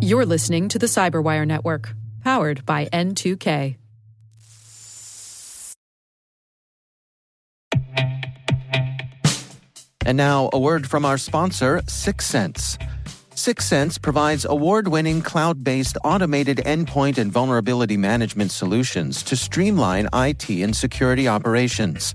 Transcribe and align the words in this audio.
You're 0.00 0.26
listening 0.26 0.68
to 0.68 0.78
the 0.78 0.86
Cyberwire 0.86 1.46
Network, 1.46 1.94
powered 2.22 2.66
by 2.66 2.86
N2K. 2.86 3.76
And 10.04 10.16
now, 10.16 10.50
a 10.52 10.58
word 10.58 10.88
from 10.88 11.04
our 11.04 11.16
sponsor, 11.16 11.80
Syxsense. 11.86 12.76
Syxsense 13.34 14.00
provides 14.00 14.44
award 14.44 14.88
winning 14.88 15.22
cloud 15.22 15.64
based 15.64 15.96
automated 16.04 16.58
endpoint 16.58 17.18
and 17.18 17.32
vulnerability 17.32 17.96
management 17.96 18.50
solutions 18.50 19.22
to 19.22 19.36
streamline 19.36 20.08
IT 20.12 20.50
and 20.50 20.76
security 20.76 21.28
operations. 21.28 22.14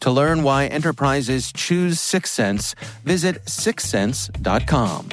To 0.00 0.10
learn 0.10 0.42
why 0.42 0.64
enterprises 0.64 1.52
choose 1.52 1.98
Syxsense, 1.98 2.74
visit 3.04 3.44
syxsense.com. 3.44 5.10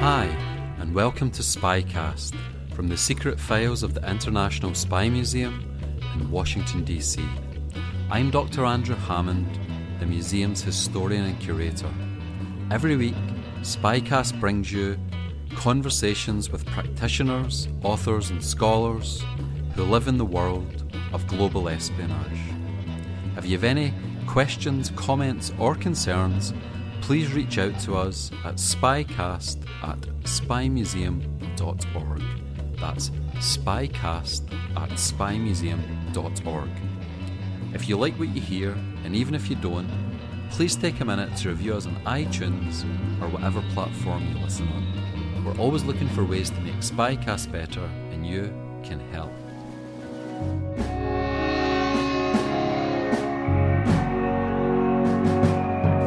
Hi, 0.00 0.24
and 0.80 0.92
welcome 0.92 1.30
to 1.30 1.42
Spycast 1.42 2.34
from 2.74 2.88
the 2.88 2.96
secret 2.96 3.38
files 3.38 3.84
of 3.84 3.94
the 3.94 4.10
International 4.10 4.74
Spy 4.74 5.08
Museum 5.08 5.78
in 6.14 6.28
Washington, 6.28 6.82
D.C. 6.82 7.24
I'm 8.10 8.32
Dr. 8.32 8.64
Andrew 8.64 8.96
Hammond, 8.96 9.60
the 10.00 10.06
museum's 10.06 10.60
historian 10.60 11.24
and 11.24 11.38
curator. 11.38 11.92
Every 12.72 12.96
week, 12.96 13.14
Spycast 13.60 14.40
brings 14.40 14.72
you 14.72 14.98
conversations 15.54 16.50
with 16.50 16.66
practitioners, 16.66 17.68
authors, 17.82 18.30
and 18.30 18.42
scholars 18.42 19.22
who 19.74 19.84
live 19.84 20.08
in 20.08 20.18
the 20.18 20.24
world 20.24 20.84
of 21.12 21.26
global 21.26 21.68
espionage. 21.68 22.40
If 23.36 23.44
you 23.46 23.52
have 23.52 23.64
any 23.64 23.92
questions, 24.26 24.90
comments, 24.96 25.52
or 25.58 25.74
concerns, 25.74 26.52
please 27.00 27.32
reach 27.32 27.58
out 27.58 27.78
to 27.80 27.96
us 27.96 28.30
at 28.44 28.56
spycast 28.56 29.58
at 29.82 30.00
spymuseum.org. 30.24 32.22
That's 32.78 33.10
spycast 33.36 34.52
at 34.76 34.90
spymuseum.org. 34.90 36.70
If 37.74 37.88
you 37.88 37.96
like 37.96 38.14
what 38.18 38.28
you 38.28 38.40
hear, 38.40 38.72
and 39.04 39.14
even 39.14 39.34
if 39.34 39.50
you 39.50 39.56
don't, 39.56 39.88
please 40.50 40.76
take 40.76 41.00
a 41.00 41.04
minute 41.04 41.36
to 41.36 41.50
review 41.50 41.74
us 41.74 41.86
on 41.86 41.96
iTunes 42.04 42.84
or 43.20 43.28
whatever 43.28 43.62
platform 43.74 44.26
you 44.32 44.38
listen 44.38 44.68
on. 44.68 45.15
We're 45.46 45.58
always 45.58 45.84
looking 45.84 46.08
for 46.08 46.24
ways 46.24 46.50
to 46.50 46.60
make 46.62 46.74
Spycast 46.80 47.52
better, 47.52 47.84
and 48.10 48.26
you 48.26 48.52
can 48.82 48.98
help. 49.12 49.30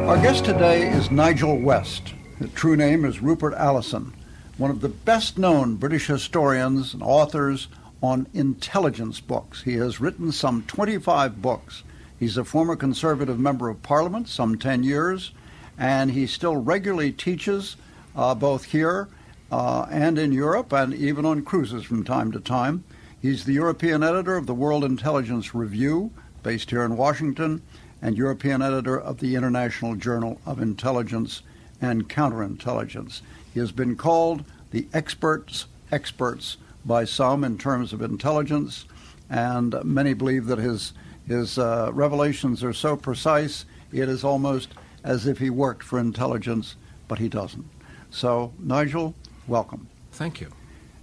Our 0.06 0.20
guest 0.20 0.44
today 0.44 0.90
is 0.90 1.10
Nigel 1.10 1.58
West. 1.58 2.12
His 2.38 2.52
true 2.52 2.76
name 2.76 3.06
is 3.06 3.22
Rupert 3.22 3.54
Allason, 3.54 4.12
one 4.58 4.70
of 4.70 4.82
the 4.82 4.90
best 4.90 5.38
known 5.38 5.76
British 5.76 6.08
historians 6.08 6.92
and 6.92 7.02
authors 7.02 7.68
on 8.02 8.26
intelligence 8.34 9.20
books. 9.20 9.62
He 9.62 9.76
has 9.76 10.02
written 10.02 10.32
some 10.32 10.64
25 10.64 11.40
books. 11.40 11.82
He's 12.18 12.36
a 12.36 12.44
former 12.44 12.76
Conservative 12.76 13.40
Member 13.40 13.70
of 13.70 13.82
Parliament, 13.82 14.28
some 14.28 14.58
10 14.58 14.82
years, 14.82 15.32
and 15.78 16.10
he 16.10 16.26
still 16.26 16.56
regularly 16.56 17.10
teaches 17.10 17.78
uh, 18.14 18.34
both 18.34 18.64
here 18.64 19.08
uh, 19.50 19.86
and 19.90 20.18
in 20.18 20.32
Europe 20.32 20.72
and 20.72 20.94
even 20.94 21.24
on 21.24 21.42
cruises 21.42 21.84
from 21.84 22.04
time 22.04 22.32
to 22.32 22.40
time. 22.40 22.84
He's 23.20 23.44
the 23.44 23.52
European 23.52 24.02
editor 24.02 24.36
of 24.36 24.46
the 24.46 24.54
World 24.54 24.84
Intelligence 24.84 25.54
Review, 25.54 26.10
based 26.42 26.70
here 26.70 26.84
in 26.84 26.96
Washington, 26.96 27.62
and 28.00 28.16
European 28.16 28.62
editor 28.62 28.98
of 28.98 29.18
the 29.18 29.34
International 29.34 29.94
Journal 29.94 30.40
of 30.46 30.60
Intelligence 30.60 31.42
and 31.80 32.08
Counterintelligence. 32.08 33.20
He 33.52 33.60
has 33.60 33.72
been 33.72 33.96
called 33.96 34.44
the 34.70 34.86
experts' 34.94 35.66
experts 35.92 36.56
by 36.84 37.04
some 37.04 37.44
in 37.44 37.58
terms 37.58 37.92
of 37.92 38.00
intelligence, 38.00 38.86
and 39.28 39.74
many 39.84 40.14
believe 40.14 40.46
that 40.46 40.58
his 40.58 40.92
his 41.26 41.58
uh, 41.58 41.90
revelations 41.92 42.64
are 42.64 42.72
so 42.72 42.96
precise 42.96 43.64
it 43.92 44.08
is 44.08 44.24
almost 44.24 44.74
as 45.04 45.26
if 45.26 45.38
he 45.38 45.50
worked 45.50 45.82
for 45.82 45.98
intelligence, 45.98 46.76
but 47.08 47.18
he 47.18 47.28
doesn't. 47.28 47.66
So, 48.10 48.52
Nigel, 48.58 49.14
welcome. 49.50 49.88
Thank 50.12 50.40
you. 50.40 50.48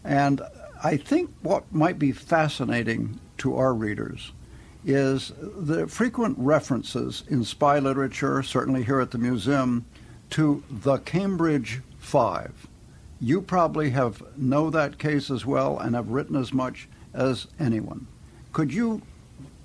And 0.04 0.42
I 0.84 0.98
think 0.98 1.30
what 1.42 1.72
might 1.72 2.00
be 2.00 2.12
fascinating 2.14 3.20
to 3.40 3.58
our 3.58 3.74
readers 3.74 4.32
is 4.86 5.34
the 5.40 5.86
frequent 5.88 6.38
references 6.40 7.24
in 7.28 7.44
spy 7.44 7.78
literature, 7.80 8.42
certainly 8.42 8.84
here 8.84 9.02
at 9.02 9.12
the 9.12 9.18
museum, 9.18 9.86
to 10.32 10.64
the 10.70 10.98
Cambridge 11.00 11.82
Five. 12.00 12.68
You 13.20 13.42
probably 13.42 13.90
have 13.90 14.24
know 14.38 14.70
that 14.70 14.98
case 14.98 15.30
as 15.30 15.46
well 15.46 15.78
and 15.80 15.94
have 15.94 16.10
written 16.10 16.38
as 16.38 16.54
much 16.54 16.88
as 17.14 17.48
anyone. 17.60 18.08
Could 18.54 18.74
you, 18.74 19.02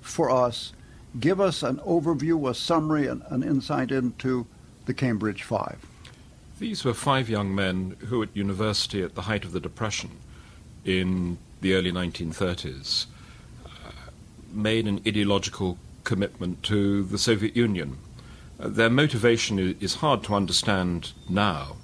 for 0.01 0.29
us, 0.29 0.73
give 1.19 1.39
us 1.39 1.63
an 1.63 1.77
overview, 1.77 2.49
a 2.49 2.53
summary, 2.53 3.07
an, 3.07 3.23
an 3.29 3.43
insight 3.43 3.91
into 3.91 4.45
the 4.85 4.93
Cambridge 4.93 5.43
Five? 5.43 5.79
These 6.59 6.85
were 6.85 6.93
five 6.93 7.29
young 7.29 7.53
men 7.55 7.97
who, 8.07 8.21
at 8.21 8.35
university 8.35 9.01
at 9.01 9.15
the 9.15 9.23
height 9.23 9.43
of 9.43 9.53
the 9.53 9.59
Depression 9.59 10.11
in 10.85 11.39
the 11.61 11.73
early 11.73 11.91
1930s, 11.91 13.07
uh, 13.65 13.69
made 14.51 14.87
an 14.87 15.01
ideological 15.07 15.79
commitment 16.03 16.61
to 16.63 17.03
the 17.03 17.17
Soviet 17.17 17.55
Union. 17.55 17.97
Uh, 18.59 18.67
their 18.67 18.89
motivation 18.89 19.75
is 19.79 19.95
hard 19.95 20.23
to 20.25 20.35
understand 20.35 21.13
now, 21.27 21.77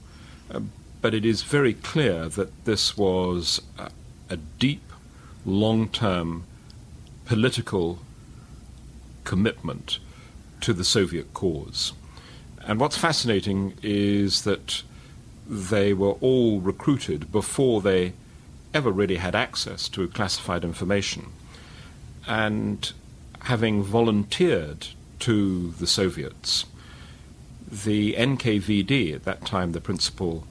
uh, 0.51 0.59
but 1.01 1.15
it 1.15 1.25
is 1.25 1.41
very 1.41 1.73
clear 1.73 2.29
that 2.29 2.65
this 2.65 2.95
was 2.95 3.61
a, 4.29 4.37
deep, 4.59 4.83
long 5.45 5.89
term 5.89 6.43
political 7.25 7.99
commitment 9.23 9.97
to 10.61 10.73
the 10.73 10.83
Soviet 10.83 11.33
cause. 11.33 11.93
And 12.69 12.79
what's 12.79 12.97
fascinating 12.97 13.73
is 13.81 14.43
that 14.43 14.83
they 15.47 15.91
were 15.91 16.11
all 16.21 16.61
recruited 16.61 17.31
before 17.31 17.81
they 17.81 18.13
ever 18.75 18.91
really 18.91 19.15
had 19.15 19.33
access 19.33 19.89
to 19.89 20.07
classified 20.09 20.63
information. 20.63 21.31
And 22.27 22.93
having 23.41 23.81
volunteered 23.81 24.89
to 25.21 25.71
the 25.79 25.87
Soviets, 25.87 26.65
the 27.67 28.13
NKVD, 28.13 29.15
at 29.15 29.23
that 29.23 29.45
time 29.45 29.71
the 29.71 29.81
principal 29.81 30.45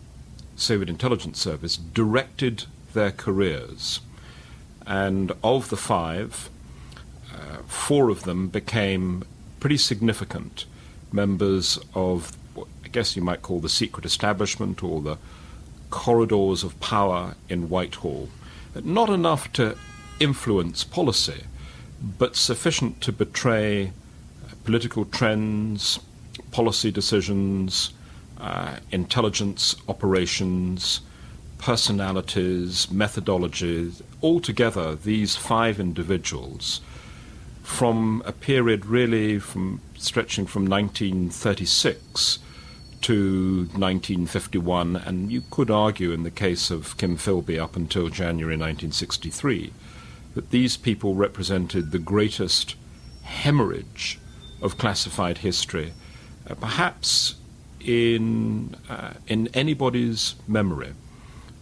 Soviet 0.57 0.89
intelligence 0.89 1.39
service, 1.39 1.77
directed 1.77 2.65
their 2.95 3.13
careers. 3.13 4.01
And 4.85 5.31
of 5.45 5.71
the 5.71 5.77
five, 5.77 6.51
uh, 7.33 7.59
four 7.69 8.11
of 8.11 8.25
them 8.25 8.49
became 8.49 9.23
pretty 9.61 9.77
significant 9.77 10.65
members 11.13 11.79
of 11.95 12.37
I 12.89 12.91
guess 12.91 13.17
you 13.17 13.23
might 13.23 13.43
call 13.43 13.61
the 13.61 13.69
secret 13.69 14.07
establishment 14.07 14.83
or 14.83 15.03
the 15.03 15.19
corridors 15.91 16.65
of 16.65 16.79
power 16.81 17.35
in 17.49 17.69
Whitehall. 17.69 18.31
Not 18.83 19.11
enough 19.11 19.53
to 19.55 19.77
influence 20.21 20.85
policy, 20.85 21.45
but 22.01 22.35
sufficient 22.35 23.01
to 23.03 23.13
betray 23.13 23.93
political 24.65 25.05
trends, 25.05 26.01
policy 26.51 26.91
decisions, 26.91 27.93
uh, 28.39 28.77
intelligence 28.91 29.77
operations, 29.89 31.01
personalities, 31.59 32.87
methodologies. 32.87 34.03
Altogether, 34.23 34.95
these 34.95 35.37
five 35.37 35.81
individuals, 35.81 36.81
from 37.69 38.23
a 38.25 38.33
period 38.33 38.87
really 38.87 39.39
from 39.39 39.81
stretching 39.95 40.47
from 40.47 40.67
1936 40.67 42.39
to 43.03 43.69
1951, 43.75 44.97
and 44.97 45.31
you 45.31 45.43
could 45.51 45.71
argue 45.71 46.11
in 46.11 46.23
the 46.23 46.31
case 46.31 46.71
of 46.71 46.97
Kim 46.97 47.17
Philby 47.17 47.63
up 47.63 47.77
until 47.77 48.09
January 48.09 48.57
1963, 48.57 49.73
that 50.35 50.51
these 50.51 50.79
people 50.79 51.15
represented 51.15 51.93
the 51.93 51.99
greatest 51.99 52.75
hemorrhage 53.23 54.19
of 54.63 54.79
classified 54.79 55.39
history, 55.39 55.93
uh, 56.51 56.55
perhaps 56.55 57.35
in, 57.81 58.75
uh, 58.89 59.13
in 59.29 59.49
anybody's 59.53 60.37
memory. 60.49 60.95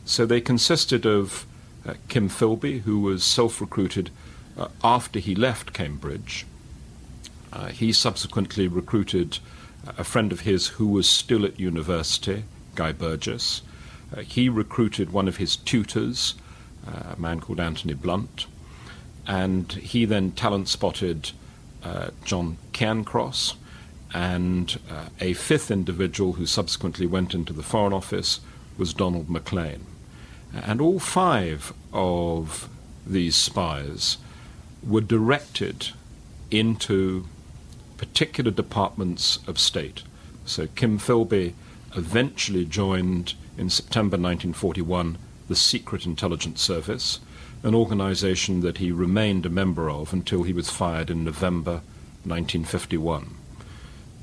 So 0.05 0.25
they 0.25 0.41
consisted 0.41 1.05
of 1.05 1.47
uh, 1.85 1.95
Kim 2.09 2.31
Philby, 2.31 2.83
who 2.83 3.01
was 3.01 3.25
self 3.25 3.61
recruited 3.61 4.11
uh, 4.57 4.69
after 4.83 5.19
he 5.19 5.35
left 5.35 5.73
Cambridge. 5.73 6.47
Uh, 7.53 7.69
he 7.69 7.93
subsequently 7.93 8.69
recruited 8.69 9.39
a 9.99 10.05
friend 10.05 10.33
of 10.33 10.41
his 10.41 10.69
who 10.69 10.87
was 10.87 11.09
still 11.09 11.45
at 11.45 11.61
university, 11.61 12.45
Guy 12.75 12.93
Burgess. 12.93 13.63
Uh, 14.15 14.21
he 14.21 14.49
recruited 14.49 15.13
one 15.13 15.29
of 15.29 15.37
his 15.37 15.57
tutors, 15.57 16.35
uh, 16.87 17.15
a 17.17 17.21
man 17.21 17.41
called 17.41 17.61
Anthony 17.61 17.95
Blunt, 17.95 18.47
and 19.27 19.73
he 19.73 20.05
then 20.05 20.33
talent 20.33 20.69
spotted 20.69 21.33
uh, 21.83 22.11
John 22.25 22.59
Cairncross 22.73 23.55
and 24.15 24.79
uh, 24.91 25.07
a 25.21 25.33
fifth 25.35 25.71
individual 25.71 26.35
who 26.35 26.47
subsequently 26.47 27.07
went 27.07 27.35
into 27.35 27.53
the 27.53 27.63
Foreign 27.63 27.93
Office 27.93 28.41
was 28.79 28.95
Donald 28.95 29.29
Maclean. 29.29 29.85
And 30.55 30.81
all 30.81 30.99
five 30.99 31.73
of 31.93 32.69
these 33.07 33.37
spies 33.37 34.19
were 34.87 35.01
directed 35.01 35.89
into 36.51 37.27
particular 37.97 38.51
departments 38.51 39.39
of 39.47 39.59
state. 39.59 40.03
So 40.45 40.69
Kim 40.69 40.99
Philby 40.99 41.55
eventually 41.97 42.65
joined 42.65 43.35
in 43.59 43.71
September 43.71 44.17
1941 44.17 45.19
the 45.49 45.57
Secret 45.57 46.07
Intelligence 46.07 46.61
Service, 46.61 47.21
an 47.63 47.75
organization 47.75 48.61
that 48.61 48.79
he 48.79 48.93
remained 48.93 49.47
a 49.47 49.51
member 49.51 49.89
of 49.89 50.13
until 50.13 50.43
he 50.43 50.53
was 50.53 50.71
fired 50.71 51.11
in 51.11 51.25
November 51.25 51.83
1951. 52.25 53.35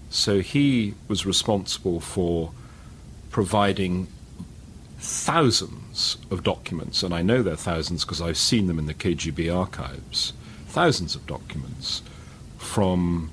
So 0.09 0.41
he 0.41 0.93
was 1.07 1.25
responsible 1.25 1.99
for 1.99 2.51
providing 3.31 4.07
thousands 4.99 6.17
of 6.29 6.43
documents, 6.43 7.03
and 7.03 7.13
I 7.13 7.21
know 7.21 7.41
they're 7.41 7.55
thousands 7.55 8.05
because 8.05 8.21
I've 8.21 8.37
seen 8.37 8.67
them 8.67 8.79
in 8.79 8.85
the 8.85 8.93
KGB 8.93 9.53
archives, 9.53 10.33
thousands 10.73 11.15
of 11.15 11.27
documents 11.27 12.01
from 12.57 13.29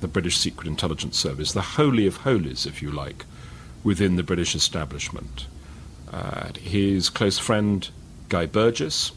the 0.00 0.08
British 0.08 0.38
Secret 0.38 0.66
Intelligence 0.66 1.18
Service, 1.18 1.52
the 1.52 1.60
holy 1.60 2.06
of 2.06 2.18
holies, 2.18 2.64
if 2.64 2.80
you 2.80 2.90
like, 2.90 3.26
within 3.84 4.16
the 4.16 4.22
British 4.22 4.54
establishment. 4.54 5.46
Uh, 6.10 6.48
his 6.58 7.10
close 7.10 7.38
friend, 7.38 7.90
Guy 8.30 8.46
Burgess, 8.46 9.12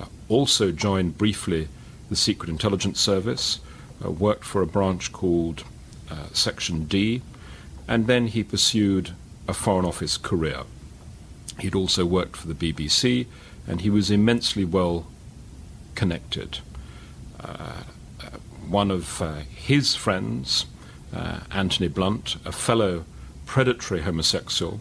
uh, 0.00 0.04
also 0.28 0.70
joined 0.70 1.18
briefly 1.18 1.66
the 2.08 2.14
Secret 2.14 2.48
Intelligence 2.48 3.00
Service, 3.00 3.58
uh, 4.04 4.12
worked 4.12 4.44
for 4.44 4.62
a 4.62 4.66
branch 4.66 5.12
called 5.12 5.64
uh, 6.08 6.26
Section 6.32 6.84
D, 6.84 7.22
and 7.88 8.06
then 8.06 8.28
he 8.28 8.44
pursued 8.44 9.10
a 9.48 9.54
Foreign 9.54 9.84
Office 9.84 10.16
career. 10.16 10.62
He'd 11.58 11.74
also 11.74 12.06
worked 12.06 12.36
for 12.36 12.46
the 12.46 12.54
BBC, 12.54 13.26
and 13.66 13.80
he 13.80 13.90
was 13.90 14.08
immensely 14.08 14.64
well 14.64 15.08
connected. 15.96 16.60
Uh, 17.40 17.82
one 18.68 18.90
of 18.90 19.22
uh, 19.22 19.34
his 19.54 19.94
friends, 19.94 20.66
uh, 21.14 21.40
Anthony 21.50 21.88
Blunt, 21.88 22.36
a 22.44 22.52
fellow 22.52 23.04
predatory 23.46 24.02
homosexual, 24.02 24.80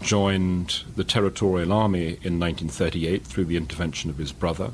joined 0.00 0.84
the 0.94 1.02
Territorial 1.02 1.72
Army 1.72 2.18
in 2.22 2.38
1938 2.38 3.24
through 3.24 3.46
the 3.46 3.56
intervention 3.56 4.10
of 4.10 4.18
his 4.18 4.30
brother, 4.30 4.70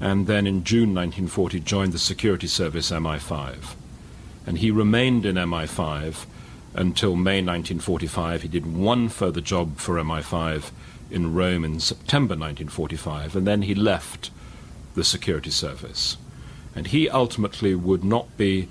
and 0.00 0.26
then 0.26 0.46
in 0.46 0.64
June 0.64 0.94
1940 0.94 1.60
joined 1.60 1.92
the 1.92 1.98
security 1.98 2.46
service 2.46 2.90
MI5. 2.90 3.74
And 4.46 4.58
he 4.58 4.70
remained 4.70 5.26
in 5.26 5.36
MI5 5.36 6.24
until 6.74 7.16
May 7.16 7.42
1945. 7.42 8.42
He 8.42 8.48
did 8.48 8.74
one 8.74 9.08
further 9.08 9.40
job 9.40 9.78
for 9.78 9.96
MI5 9.96 10.70
in 11.10 11.34
Rome 11.34 11.64
in 11.64 11.80
September 11.80 12.32
1945, 12.32 13.36
and 13.36 13.46
then 13.46 13.62
he 13.62 13.74
left 13.74 14.30
the 14.96 15.04
security 15.04 15.50
service 15.50 16.16
and 16.76 16.88
he 16.88 17.08
ultimately 17.08 17.74
would 17.74 18.04
not 18.04 18.36
be 18.36 18.68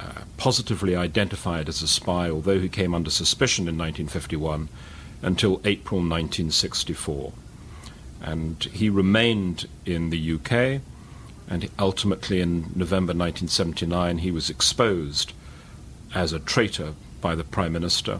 uh, 0.00 0.22
positively 0.36 0.96
identified 0.96 1.68
as 1.68 1.80
a 1.80 1.88
spy, 1.88 2.28
although 2.28 2.58
he 2.58 2.68
came 2.68 2.92
under 2.92 3.10
suspicion 3.10 3.62
in 3.68 3.78
1951 3.78 4.68
until 5.22 5.60
April 5.64 6.00
1964. 6.00 7.32
And 8.20 8.64
he 8.64 8.90
remained 8.90 9.68
in 9.86 10.10
the 10.10 10.32
UK, 10.34 10.82
and 11.48 11.70
ultimately 11.78 12.40
in 12.40 12.72
November 12.74 13.12
1979 13.12 14.18
he 14.18 14.32
was 14.32 14.50
exposed 14.50 15.32
as 16.14 16.32
a 16.32 16.40
traitor 16.40 16.94
by 17.20 17.36
the 17.36 17.44
Prime 17.44 17.72
Minister. 17.72 18.18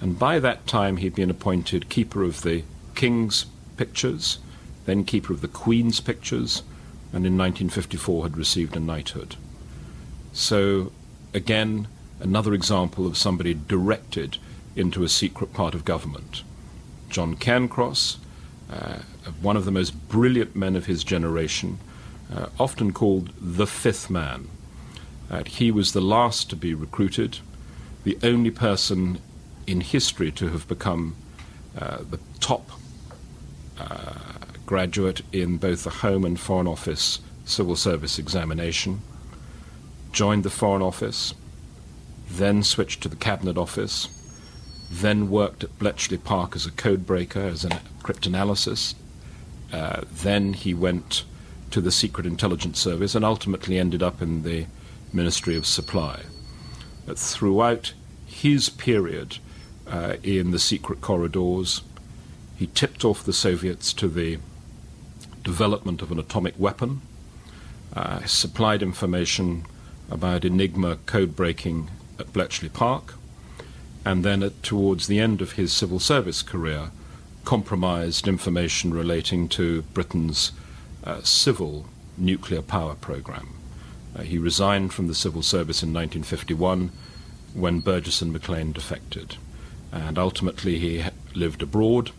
And 0.00 0.18
by 0.18 0.38
that 0.38 0.68
time 0.68 0.98
he'd 0.98 1.16
been 1.16 1.30
appointed 1.30 1.88
Keeper 1.88 2.22
of 2.22 2.42
the 2.42 2.62
King's 2.94 3.46
Pictures, 3.76 4.38
then 4.86 5.04
Keeper 5.04 5.32
of 5.32 5.40
the 5.40 5.48
Queen's 5.48 5.98
Pictures, 5.98 6.62
and 7.12 7.26
in 7.26 7.36
1954 7.36 8.22
had 8.24 8.36
received 8.36 8.76
a 8.76 8.80
knighthood. 8.80 9.36
So, 10.32 10.92
again, 11.34 11.88
another 12.20 12.54
example 12.54 13.06
of 13.06 13.18
somebody 13.18 13.54
directed 13.54 14.38
into 14.74 15.04
a 15.04 15.08
secret 15.08 15.52
part 15.52 15.74
of 15.74 15.84
government. 15.84 16.42
John 17.10 17.36
Cairncross, 17.36 18.16
uh, 18.70 19.00
one 19.42 19.56
of 19.56 19.66
the 19.66 19.70
most 19.70 20.08
brilliant 20.08 20.56
men 20.56 20.74
of 20.74 20.86
his 20.86 21.04
generation, 21.04 21.78
uh, 22.34 22.46
often 22.58 22.92
called 22.92 23.30
the 23.38 23.66
fifth 23.66 24.08
man. 24.08 24.48
Uh, 25.30 25.44
he 25.44 25.70
was 25.70 25.92
the 25.92 26.00
last 26.00 26.48
to 26.50 26.56
be 26.56 26.72
recruited, 26.72 27.38
the 28.04 28.18
only 28.22 28.50
person 28.50 29.20
in 29.66 29.80
history 29.80 30.32
to 30.32 30.48
have 30.48 30.66
become 30.66 31.14
uh, 31.78 31.98
the 32.10 32.18
top 32.40 32.70
uh, 33.78 34.11
graduate 34.72 35.20
in 35.32 35.58
both 35.58 35.84
the 35.84 35.90
Home 35.90 36.24
and 36.24 36.40
Foreign 36.40 36.66
Office 36.66 37.20
civil 37.44 37.76
service 37.76 38.18
examination, 38.18 39.02
joined 40.12 40.44
the 40.44 40.48
Foreign 40.48 40.80
Office, 40.80 41.34
then 42.30 42.62
switched 42.62 43.02
to 43.02 43.08
the 43.10 43.16
Cabinet 43.16 43.58
Office, 43.58 44.08
then 44.90 45.28
worked 45.28 45.62
at 45.62 45.78
Bletchley 45.78 46.16
Park 46.16 46.56
as 46.56 46.64
a 46.64 46.70
code 46.70 47.04
breaker, 47.04 47.40
as 47.40 47.66
a 47.66 47.82
cryptanalyst. 48.02 48.94
Uh, 49.70 50.04
then 50.10 50.54
he 50.54 50.72
went 50.72 51.24
to 51.70 51.82
the 51.82 51.92
Secret 51.92 52.24
Intelligence 52.24 52.80
Service 52.80 53.14
and 53.14 53.26
ultimately 53.26 53.78
ended 53.78 54.02
up 54.02 54.22
in 54.22 54.42
the 54.42 54.64
Ministry 55.12 55.54
of 55.54 55.66
Supply. 55.66 56.22
But 57.04 57.18
throughout 57.18 57.92
his 58.24 58.70
period 58.70 59.36
uh, 59.86 60.14
in 60.22 60.50
the 60.50 60.58
secret 60.58 61.02
corridors, 61.02 61.82
he 62.56 62.68
tipped 62.68 63.04
off 63.04 63.22
the 63.22 63.34
Soviets 63.34 63.92
to 63.92 64.08
the 64.08 64.38
development 65.42 66.02
of 66.02 66.10
an 66.10 66.18
atomic 66.18 66.54
weapon, 66.58 67.00
uh, 67.94 68.24
supplied 68.24 68.82
information 68.82 69.64
about 70.10 70.44
Enigma 70.44 70.96
code 71.06 71.34
breaking 71.36 71.90
at 72.18 72.32
Bletchley 72.32 72.68
Park, 72.68 73.14
and 74.04 74.24
then 74.24 74.42
at, 74.42 74.62
towards 74.62 75.06
the 75.06 75.20
end 75.20 75.40
of 75.40 75.52
his 75.52 75.72
civil 75.72 75.98
service 75.98 76.42
career, 76.42 76.90
compromised 77.44 78.28
information 78.28 78.94
relating 78.94 79.48
to 79.48 79.82
Britain's 79.94 80.52
uh, 81.04 81.22
civil 81.22 81.86
nuclear 82.16 82.62
power 82.62 82.94
program. 82.94 83.48
Uh, 84.14 84.22
he 84.22 84.38
resigned 84.38 84.92
from 84.92 85.08
the 85.08 85.14
civil 85.14 85.42
service 85.42 85.82
in 85.82 85.92
1951 85.92 86.90
when 87.54 87.80
Burgess 87.80 88.22
and 88.22 88.32
Maclean 88.32 88.72
defected, 88.72 89.36
and 89.90 90.18
ultimately 90.18 90.78
he 90.78 91.04
lived 91.34 91.62
abroad 91.62 92.10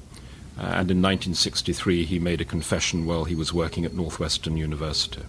uh, 0.57 0.61
and 0.61 0.91
in 0.91 1.01
1963, 1.01 2.05
he 2.05 2.19
made 2.19 2.39
a 2.39 2.45
confession 2.45 3.05
while 3.05 3.23
he 3.23 3.33
was 3.33 3.53
working 3.53 3.85
at 3.85 3.93
Northwestern 3.93 4.55
University. 4.55 5.23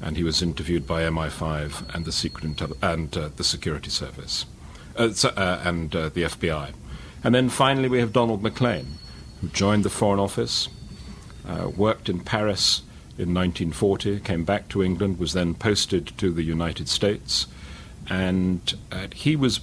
And 0.00 0.16
he 0.16 0.24
was 0.24 0.42
interviewed 0.42 0.86
by 0.86 1.02
MI5 1.02 1.94
and 1.94 2.04
the 2.04 2.12
Secret 2.12 2.60
and 2.82 3.16
uh, 3.16 3.30
the 3.36 3.44
Security 3.44 3.90
Service, 3.90 4.44
uh, 4.96 5.12
uh 5.24 5.60
and 5.64 5.94
uh, 5.94 6.08
the 6.08 6.24
FBI. 6.24 6.72
And 7.22 7.34
then 7.34 7.48
finally, 7.48 7.88
we 7.88 8.00
have 8.00 8.12
Donald 8.12 8.42
Maclean, 8.42 8.98
who 9.40 9.48
joined 9.48 9.84
the 9.84 9.90
Foreign 9.90 10.20
Office, 10.20 10.68
uh, 11.46 11.70
worked 11.76 12.08
in 12.08 12.20
Paris 12.20 12.82
in 13.16 13.32
1940, 13.32 14.20
came 14.20 14.44
back 14.44 14.68
to 14.68 14.82
England, 14.82 15.20
was 15.20 15.34
then 15.34 15.54
posted 15.54 16.18
to 16.18 16.32
the 16.32 16.42
United 16.42 16.88
States, 16.88 17.46
and 18.10 18.74
he 19.14 19.36
was 19.36 19.60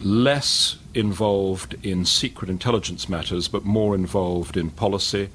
less 0.00 0.76
involved 0.94 1.74
in 1.84 2.04
secret 2.04 2.48
intelligence 2.48 3.08
matters, 3.08 3.48
but 3.48 3.64
more 3.64 3.94
involved 3.94 4.56
in 4.56 4.70
policy, 4.70 5.28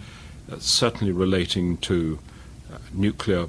uh, 0.51 0.57
certainly 0.59 1.11
relating 1.11 1.77
to 1.77 2.19
uh, 2.73 2.77
nuclear 2.93 3.47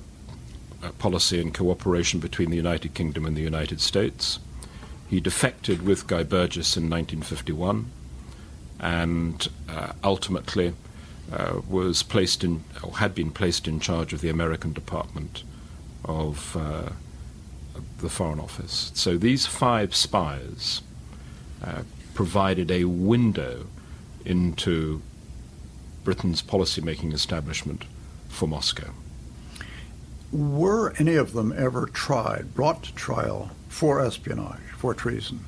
uh, 0.82 0.90
policy 0.98 1.40
and 1.40 1.54
cooperation 1.54 2.20
between 2.20 2.50
the 2.50 2.56
United 2.56 2.94
Kingdom 2.94 3.26
and 3.26 3.36
the 3.36 3.42
United 3.42 3.80
States. 3.80 4.38
He 5.08 5.20
defected 5.20 5.82
with 5.82 6.06
Guy 6.06 6.22
Burgess 6.22 6.76
in 6.76 6.84
1951 6.84 7.90
and 8.78 9.48
uh, 9.68 9.92
ultimately 10.02 10.72
uh, 11.32 11.60
was 11.68 12.02
placed 12.02 12.42
in, 12.42 12.64
or 12.82 12.96
had 12.98 13.14
been 13.14 13.30
placed 13.30 13.68
in 13.68 13.78
charge 13.78 14.12
of 14.12 14.20
the 14.20 14.28
American 14.30 14.72
Department 14.72 15.42
of 16.04 16.56
the 18.00 18.08
Foreign 18.08 18.40
Office. 18.40 18.90
So 18.94 19.16
these 19.16 19.46
five 19.46 19.94
spies 19.94 20.82
uh, 21.62 21.82
provided 22.20 22.70
a 22.70 22.84
window 22.84 23.64
into 24.26 25.00
Britain's 26.04 26.42
policy-making 26.42 27.12
establishment 27.12 27.86
for 28.28 28.46
Moscow. 28.46 28.90
Were 30.30 30.92
any 30.98 31.14
of 31.14 31.32
them 31.32 31.50
ever 31.56 31.86
tried, 31.86 32.52
brought 32.52 32.82
to 32.82 32.94
trial 32.94 33.52
for 33.70 34.04
espionage, 34.04 34.60
for 34.76 34.92
treason? 34.92 35.40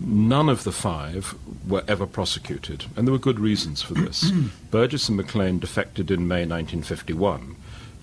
None 0.00 0.48
of 0.48 0.64
the 0.64 0.72
five 0.72 1.36
were 1.68 1.84
ever 1.86 2.06
prosecuted, 2.06 2.86
and 2.96 3.06
there 3.06 3.12
were 3.12 3.18
good 3.20 3.38
reasons 3.38 3.80
for 3.80 3.94
this. 3.94 4.32
Burgess 4.72 5.06
and 5.08 5.16
Maclean 5.16 5.60
defected 5.60 6.10
in 6.10 6.26
May 6.26 6.44
1951, 6.44 7.54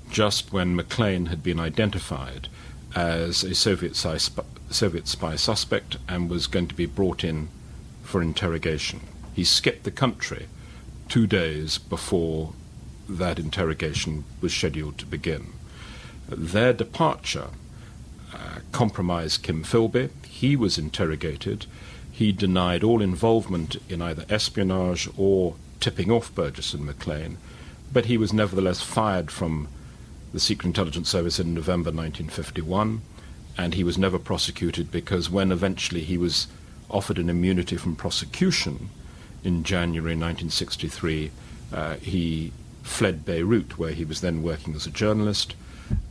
just 0.10 0.53
when 0.53 0.74
Maclean 0.74 1.25
had 1.25 1.44
been 1.44 1.60
identified 1.60 2.48
as 2.96 3.44
a 3.44 3.53
Soviet 3.53 3.98
spy, 3.98 4.18
Soviet 4.70 5.10
spy 5.10 5.36
suspect 5.36 5.98
and 6.08 6.29
was 6.29 6.48
going 6.48 6.70
to 6.70 6.75
be 6.75 6.86
brought 6.86 7.25
in 7.25 7.50
for 8.10 8.24
interrogation. 8.24 9.01
He 9.36 9.44
skipped 9.44 9.84
the 9.84 9.92
country 9.92 10.48
two 11.10 11.28
days 11.28 11.78
before 11.78 12.54
that 13.08 13.38
interrogation 13.38 14.24
was 14.42 14.51
scheduled 14.51 14.98
to 14.98 15.06
begin. 15.06 15.54
Their 16.28 16.74
departure 16.74 17.50
uh, 18.34 18.60
compromised 18.72 19.44
Kim 19.44 19.63
Philby. 19.63 20.10
He 20.28 20.56
was 20.56 20.80
interrogated. 20.80 21.68
He 22.12 22.32
denied 22.32 22.84
all 22.84 23.00
involvement 23.00 23.78
in 23.88 24.01
either 24.01 24.25
espionage 24.28 25.08
or 25.16 25.56
tipping 25.80 26.10
off 26.10 26.34
Burgess 26.34 26.74
and 26.74 26.86
Maclean, 26.86 27.38
but 27.94 28.06
he 28.06 28.18
was 28.18 28.34
nevertheless 28.34 28.82
fired 28.82 29.30
from 29.30 29.68
the 30.34 30.39
Secret 30.39 30.68
Intelligence 30.68 31.10
Service 31.10 31.39
in 31.39 31.54
November 31.54 31.92
1951, 31.92 33.01
and 33.56 33.75
he 33.75 33.84
was 33.84 34.00
never 34.00 34.18
prosecuted 34.18 34.92
because 34.92 35.30
when 35.30 35.51
eventually 35.51 36.01
he 36.01 36.18
was 36.18 36.48
offered 36.89 37.17
an 37.17 37.29
immunity 37.29 37.77
from 37.77 37.96
prosecution 37.96 38.89
in 39.43 39.63
January 39.63 40.15
1963, 40.15 41.31
uh, 41.72 41.96
he 41.96 42.51
fled 42.84 43.25
Beirut, 43.25 43.77
where 43.77 43.91
he 43.91 44.05
was 44.05 44.22
then 44.22 44.43
working 44.43 44.75
as 44.75 44.86
a 44.86 44.91
journalist, 44.91 45.55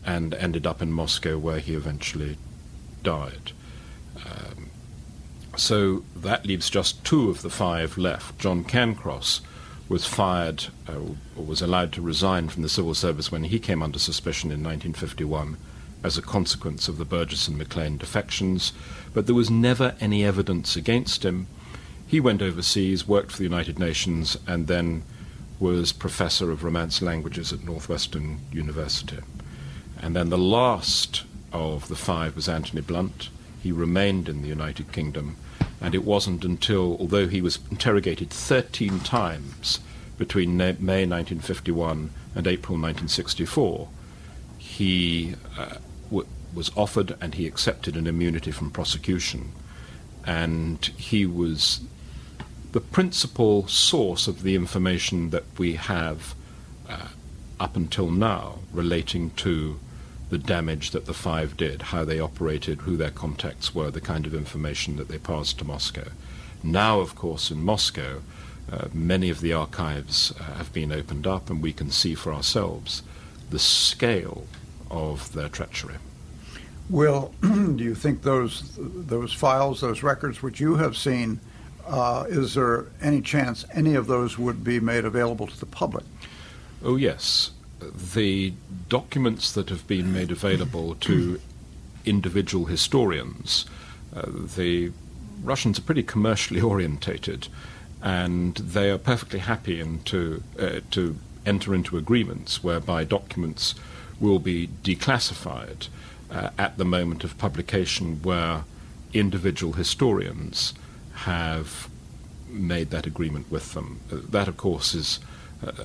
and 0.05 0.35
ended 0.35 0.67
up 0.67 0.81
in 0.81 0.93
Moscow, 0.93 1.39
where 1.39 1.59
he 1.59 1.75
eventually 1.75 2.37
died. 3.03 3.53
Um, 4.17 4.71
so 5.57 6.05
that 6.17 6.47
leaves 6.47 6.71
just 6.71 7.05
two 7.05 7.31
of 7.31 7.43
the 7.43 7.51
five 7.51 7.99
left. 7.99 8.39
John 8.39 8.65
Cairncross 8.65 9.41
was 9.89 10.07
fired 10.07 10.67
uh, 10.89 10.93
or 11.37 11.45
was 11.45 11.63
allowed 11.63 11.93
to 11.95 12.03
resign 12.03 12.49
from 12.49 12.63
the 12.63 12.69
civil 12.69 12.95
service 12.95 13.33
when 13.33 13.45
he 13.45 13.59
came 13.59 13.83
under 13.83 13.99
suspicion 13.99 14.51
in 14.51 14.63
1951 14.63 15.57
as 16.03 16.17
a 16.17 16.23
consequence 16.23 16.89
of 16.89 16.99
the 16.99 17.05
Burgess 17.05 17.49
and 17.49 17.59
Maclean 17.59 17.97
defections, 17.97 18.73
but 19.13 19.27
there 19.27 19.35
was 19.35 19.51
never 19.51 19.95
any 20.01 20.25
evidence 20.25 20.77
against 20.77 21.25
him. 21.25 21.47
He 22.07 22.21
went 22.21 22.43
overseas, 22.43 23.07
worked 23.07 23.33
for 23.33 23.39
the 23.39 23.45
United 23.45 23.79
Nations, 23.79 24.37
and 24.47 24.67
then 24.67 25.03
was 25.61 25.93
professor 25.93 26.51
of 26.51 26.63
Romance 26.63 27.03
languages 27.03 27.53
at 27.53 27.65
Northwestern 27.65 28.41
University. 28.53 29.19
And 30.01 30.15
then 30.15 30.31
the 30.31 30.39
last 30.39 31.25
of 31.53 31.89
the 31.89 31.97
five 31.97 32.37
was 32.37 32.49
Anthony 32.49 32.81
Blunt. 32.81 33.29
He 33.63 33.73
remained 33.73 34.29
in 34.29 34.43
the 34.43 34.49
United 34.49 34.93
Kingdom 34.93 35.37
and 35.81 35.95
it 35.95 36.05
wasn't 36.05 36.45
until, 36.45 36.97
although 36.99 37.29
he 37.29 37.41
was 37.41 37.59
interrogated 37.71 38.31
13 38.31 39.01
times 39.01 39.81
between 40.17 40.57
May 40.57 40.73
1951 40.75 42.11
and 42.35 42.47
April 42.47 42.77
1964, 42.77 43.89
he 44.59 45.35
uh, 45.57 45.77
was 46.55 46.71
offered 46.77 47.17
and 47.21 47.35
he 47.35 47.47
accepted 47.47 47.97
an 47.97 48.07
immunity 48.07 48.51
from 48.51 48.71
prosecution. 48.71 49.53
And 50.25 50.85
he 50.97 51.27
was 51.27 51.81
the 52.73 52.81
principal 52.81 53.67
source 53.67 54.27
of 54.27 54.43
the 54.43 54.55
information 54.55 55.31
that 55.31 55.45
we 55.59 55.75
have 55.75 56.35
uh, 56.89 57.09
up 57.59 57.77
until 57.77 58.11
now 58.11 58.59
relating 58.73 59.31
to 59.31 59.81
the 60.31 60.39
damage 60.39 60.91
that 60.91 61.07
the 61.07 61.15
five 61.15 61.57
did, 61.57 61.83
how 61.83 62.05
they 62.05 62.21
operated, 62.21 62.83
who 62.83 62.97
their 62.97 63.11
contacts 63.11 63.75
were, 63.75 63.91
the 63.91 64.01
kind 64.01 64.27
of 64.27 64.35
information 64.35 64.97
that 64.97 65.09
they 65.09 65.19
passed 65.19 65.59
to 65.59 65.65
Moscow. 65.65 66.09
Now, 66.63 67.01
of 67.01 67.15
course, 67.15 67.51
in 67.51 67.63
Moscow, 67.63 68.21
uh, 68.71 68.89
many 68.93 69.31
of 69.31 69.41
the 69.41 69.55
archives 69.55 70.33
uh, 70.39 70.43
have 70.55 70.73
been 70.73 70.93
opened 70.93 71.27
up, 71.27 71.49
and 71.49 71.63
we 71.63 71.73
can 71.73 71.91
see 71.91 72.15
for 72.15 72.35
ourselves 72.35 73.03
the 73.49 73.59
scale 73.59 74.47
of 74.91 75.33
their 75.33 75.49
treachery. 75.49 75.97
Will, 76.91 77.35
do 77.43 77.85
you 77.85 77.95
think 77.95 78.23
those 78.23 78.79
those 78.79 79.33
files, 79.33 79.81
those 79.81 80.03
records 80.03 80.43
which 80.43 80.59
you 80.59 80.77
have 80.77 80.97
seen, 80.97 81.41
uh, 81.87 82.25
is 82.29 82.55
there 82.55 82.87
any 83.03 83.21
chance 83.21 83.65
any 83.75 83.95
of 83.95 84.07
those 84.07 84.39
would 84.39 84.65
be 84.65 84.81
made 84.81 85.05
available 85.05 85.47
to 85.47 85.61
the 85.61 85.67
public? 85.67 86.05
Oh 86.83 86.97
yes, 86.97 87.51
the 88.15 88.55
documents 88.89 89.53
that 89.53 89.69
have 89.69 89.87
been 89.87 90.13
made 90.13 90.31
available 90.31 90.95
to 90.97 91.41
individual 92.07 92.67
historians, 92.67 93.67
uh, 94.17 94.23
the 94.57 94.93
Russians 95.43 95.79
are 95.79 95.83
pretty 95.83 96.03
commercially 96.03 96.61
orientated, 96.73 97.49
and 98.03 98.55
they 98.57 98.91
are 98.91 98.99
perfectly 98.99 99.41
happy 99.41 99.85
to 100.07 100.43
uh, 100.59 100.81
to 100.93 101.17
enter 101.45 101.75
into 101.75 101.99
agreements 101.99 102.63
whereby 102.65 103.05
documents 103.05 103.75
will 104.21 104.39
be 104.39 104.69
declassified 104.83 105.89
uh, 106.31 106.51
at 106.59 106.77
the 106.77 106.85
moment 106.85 107.25
of 107.25 107.39
publication, 107.39 108.23
where 108.23 108.65
individual 109.13 109.73
historians 109.75 110.75
have 111.15 111.89
made 112.49 112.91
that 112.91 113.07
agreement 113.07 113.51
with 113.51 113.75
them. 113.75 114.01
Uh, 114.13 114.17
that, 114.31 114.49
of 114.49 114.57
course, 114.57 114.95
is 114.95 115.21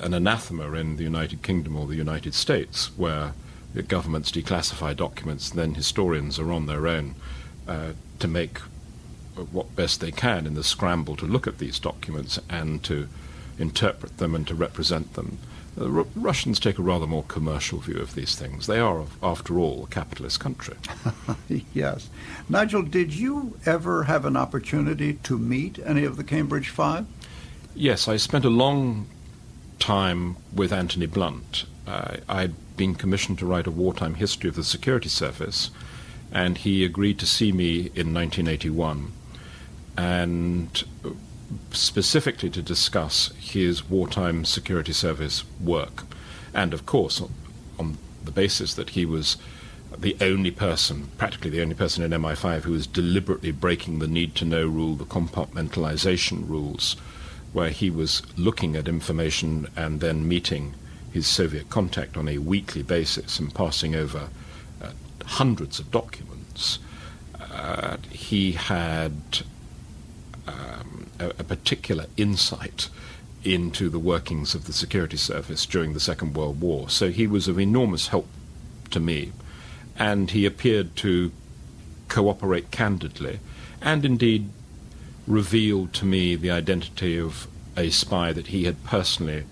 an 0.02 0.14
anathema 0.14 0.72
in 0.74 0.98
the 0.98 1.04
United 1.04 1.42
Kingdom 1.42 1.76
or 1.76 1.88
the 1.88 1.96
United 1.96 2.34
States, 2.34 2.92
where 2.98 3.34
governments 3.88 4.32
declassify 4.32 4.96
documents, 4.96 5.50
and 5.50 5.60
then 5.60 5.74
historians 5.74 6.38
are 6.38 6.52
on 6.52 6.68
their 6.68 6.88
own 6.88 7.16
uh, 7.68 7.94
to 8.20 8.28
make 8.28 8.60
what 9.52 9.76
best 9.76 10.00
they 10.00 10.12
can 10.12 10.46
in 10.46 10.54
the 10.54 10.64
scramble 10.64 11.16
to 11.16 11.26
look 11.26 11.48
at 11.48 11.58
these 11.58 11.80
documents 11.80 12.40
and 12.50 12.84
to 12.84 13.08
interpret 13.58 14.18
them 14.18 14.36
and 14.36 14.48
to 14.48 14.54
represent 14.54 15.14
them. 15.14 15.40
The 15.76 15.90
R- 15.90 16.06
Russians 16.16 16.60
take 16.60 16.78
a 16.78 16.84
rather 16.84 17.08
more 17.08 17.24
commercial 17.24 17.80
view 17.80 17.98
of 17.98 18.16
these 18.16 18.36
things. 18.36 18.68
They 18.68 18.80
are, 18.80 19.06
after 19.22 19.58
all, 19.58 19.86
a 19.86 19.88
capitalist 19.88 20.40
country. 20.40 20.76
yes. 21.74 22.10
Nigel, 22.48 22.84
did 22.84 23.14
you 23.14 23.58
ever 23.66 24.04
have 24.04 24.26
an 24.26 24.38
opportunity 24.38 25.14
to 25.24 25.38
meet 25.38 25.80
any 25.80 26.04
of 26.04 26.18
the 26.18 26.24
Cambridge 26.24 26.70
Five? 26.70 27.06
Yes, 27.76 28.08
I 28.08 28.18
spent 28.18 28.46
a 28.46 28.50
long 28.50 29.08
time 29.80 30.38
with 30.54 30.72
Anthony 30.72 31.08
Blunt. 31.08 31.66
Uh, 31.88 32.18
I'd 32.30 32.54
been 32.78 32.96
commissioned 32.96 33.40
to 33.40 33.46
write 33.46 33.68
a 33.68 33.72
wartime 33.72 34.16
history 34.16 34.50
of 34.50 34.56
the 34.56 34.64
security 34.64 35.10
service, 35.10 35.72
and 36.32 36.58
he 36.60 36.86
agreed 36.86 37.20
to 37.20 37.26
see 37.26 37.52
me 37.52 37.92
in 37.96 38.14
1981 38.14 39.12
and 39.98 40.84
specifically 41.72 42.50
to 42.50 42.62
discuss 42.62 43.32
his 43.38 43.90
wartime 43.90 44.46
security 44.46 44.94
service 44.94 45.44
work. 45.60 46.04
And 46.54 46.74
of 46.74 46.86
course, 46.86 47.22
on 47.80 47.98
the 48.24 48.32
basis 48.32 48.74
that 48.76 48.92
he 48.92 49.06
was 49.06 49.38
the 49.98 50.16
only 50.22 50.52
person, 50.52 51.10
practically 51.18 51.50
the 51.50 51.62
only 51.62 51.76
person 51.76 52.04
in 52.04 52.22
MI5 52.22 52.62
who 52.62 52.72
was 52.72 52.88
deliberately 52.88 53.52
breaking 53.52 54.00
the 54.00 54.08
need 54.08 54.36
to 54.36 54.46
know 54.46 54.68
rule, 54.68 54.96
the 54.96 55.06
compartmentalization 55.06 56.48
rules 56.48 56.96
where 57.54 57.70
he 57.70 57.90
was 57.90 58.24
looking 58.38 58.76
at 58.76 58.88
information 58.88 59.68
and 59.76 60.02
then 60.02 60.28
meeting 60.28 60.74
his 61.12 61.28
Soviet 61.28 61.70
contact 61.70 62.18
on 62.18 62.28
a 62.28 62.40
weekly 62.40 62.82
basis 62.82 63.40
and 63.40 63.54
passing 63.54 63.96
over 63.96 64.30
uh, 64.82 64.90
hundreds 65.26 65.80
of 65.80 65.92
documents. 65.92 66.80
Uh, 67.40 67.98
he 68.10 68.54
had 68.54 69.14
um, 70.48 71.06
a, 71.20 71.30
a, 71.30 71.44
particular 71.44 72.06
insight 72.18 72.90
into 73.44 73.90
the 73.90 74.00
workings 74.00 74.56
of 74.56 74.66
the 74.66 74.74
security 74.74 75.18
service 75.18 75.66
during 75.66 75.94
the 75.94 76.00
Second 76.00 76.36
World 76.36 76.62
War. 76.62 76.90
So 76.90 77.10
he 77.10 77.28
was 77.28 77.48
of 77.48 77.60
enormous 77.60 78.08
help 78.08 78.28
to 78.92 79.00
me, 79.00 79.34
and 79.98 80.32
he 80.32 80.46
appeared 80.46 80.96
to 80.98 81.32
cooperate 82.08 82.72
candidly, 82.72 83.40
and 83.82 84.06
indeed 84.06 84.50
revealed 85.28 85.94
to 85.94 86.06
me 86.06 86.36
the 86.36 86.52
identity 86.52 87.18
of 87.18 87.48
a 87.76 87.90
spy 87.90 88.34
that 88.34 88.48
he 88.48 88.66
had 88.66 88.84
personally 88.84 89.46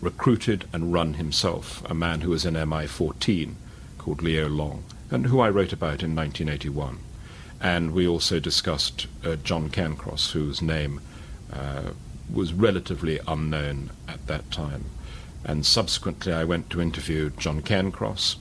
recruited 0.00 0.64
and 0.72 0.92
run 0.92 1.14
himself, 1.14 1.82
a 1.88 1.94
man 1.94 2.22
who 2.22 2.30
was 2.30 2.44
in 2.44 2.54
MI14 2.54 3.54
called 3.98 4.22
Leo 4.22 4.48
Long, 4.48 4.82
and 5.10 5.26
who 5.26 5.40
I 5.40 5.48
wrote 5.48 5.72
about 5.72 6.02
in 6.02 6.14
1981. 6.14 6.98
And 7.62 7.92
we 7.92 8.08
also 8.08 8.40
discussed 8.40 9.06
uh, 9.24 9.36
John 9.36 9.70
Cairncross, 9.70 10.32
whose 10.32 10.60
name 10.60 11.00
uh, 11.52 11.92
was 12.30 12.52
relatively 12.52 13.20
unknown 13.28 13.90
at 14.08 14.26
that 14.26 14.50
time. 14.50 14.86
And 15.44 15.64
subsequently, 15.64 16.32
I 16.32 16.42
went 16.42 16.70
to 16.70 16.80
interview 16.80 17.30
John 17.30 17.62
Cairncross, 17.62 18.36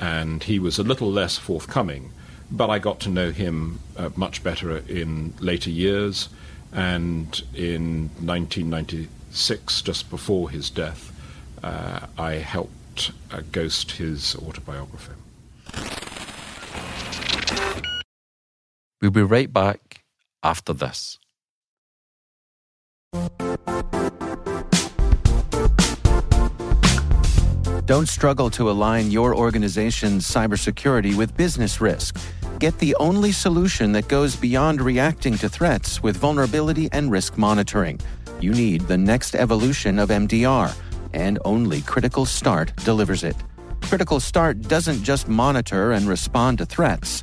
and 0.00 0.42
he 0.42 0.58
was 0.58 0.78
a 0.78 0.82
little 0.82 1.10
less 1.10 1.36
forthcoming, 1.36 2.10
but 2.50 2.70
I 2.70 2.78
got 2.78 3.00
to 3.00 3.10
know 3.10 3.30
him 3.32 3.80
uh, 3.98 4.10
much 4.16 4.42
better 4.42 4.78
in 4.78 5.34
later 5.40 5.70
years. 5.70 6.30
And 6.72 7.42
in 7.54 8.10
1996, 8.20 9.82
just 9.82 10.08
before 10.08 10.48
his 10.48 10.70
death, 10.70 11.12
uh, 11.62 12.06
I 12.18 12.34
helped 12.34 13.12
uh, 13.30 13.42
ghost 13.52 13.92
his 13.92 14.34
autobiography. 14.36 15.12
We'll 19.04 19.10
be 19.10 19.22
right 19.22 19.52
back 19.52 20.02
after 20.42 20.72
this. 20.72 21.18
Don't 27.84 28.08
struggle 28.08 28.48
to 28.48 28.70
align 28.70 29.10
your 29.10 29.36
organization's 29.36 30.26
cybersecurity 30.26 31.14
with 31.14 31.36
business 31.36 31.82
risk. 31.82 32.16
Get 32.58 32.78
the 32.78 32.96
only 32.98 33.30
solution 33.30 33.92
that 33.92 34.08
goes 34.08 34.36
beyond 34.36 34.80
reacting 34.80 35.36
to 35.36 35.50
threats 35.50 36.02
with 36.02 36.16
vulnerability 36.16 36.88
and 36.92 37.10
risk 37.10 37.36
monitoring. 37.36 38.00
You 38.40 38.54
need 38.54 38.88
the 38.88 38.96
next 38.96 39.34
evolution 39.34 39.98
of 39.98 40.08
MDR, 40.08 40.74
and 41.12 41.38
only 41.44 41.82
Critical 41.82 42.24
Start 42.24 42.72
delivers 42.86 43.22
it. 43.22 43.36
Critical 43.82 44.18
Start 44.18 44.62
doesn't 44.62 45.02
just 45.02 45.28
monitor 45.28 45.92
and 45.92 46.08
respond 46.08 46.56
to 46.56 46.64
threats. 46.64 47.22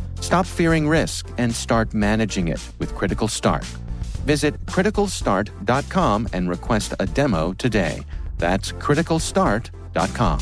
Stop 0.21 0.45
fearing 0.45 0.87
risk 0.87 1.29
and 1.37 1.53
start 1.53 1.93
managing 1.93 2.47
it 2.47 2.65
with 2.79 2.95
Critical 2.95 3.27
Start. 3.27 3.65
Visit 4.25 4.53
criticalstart.com 4.67 6.29
and 6.31 6.49
request 6.49 6.93
a 6.99 7.05
demo 7.07 7.53
today. 7.53 8.05
That's 8.37 8.71
criticalstart.com. 8.71 10.39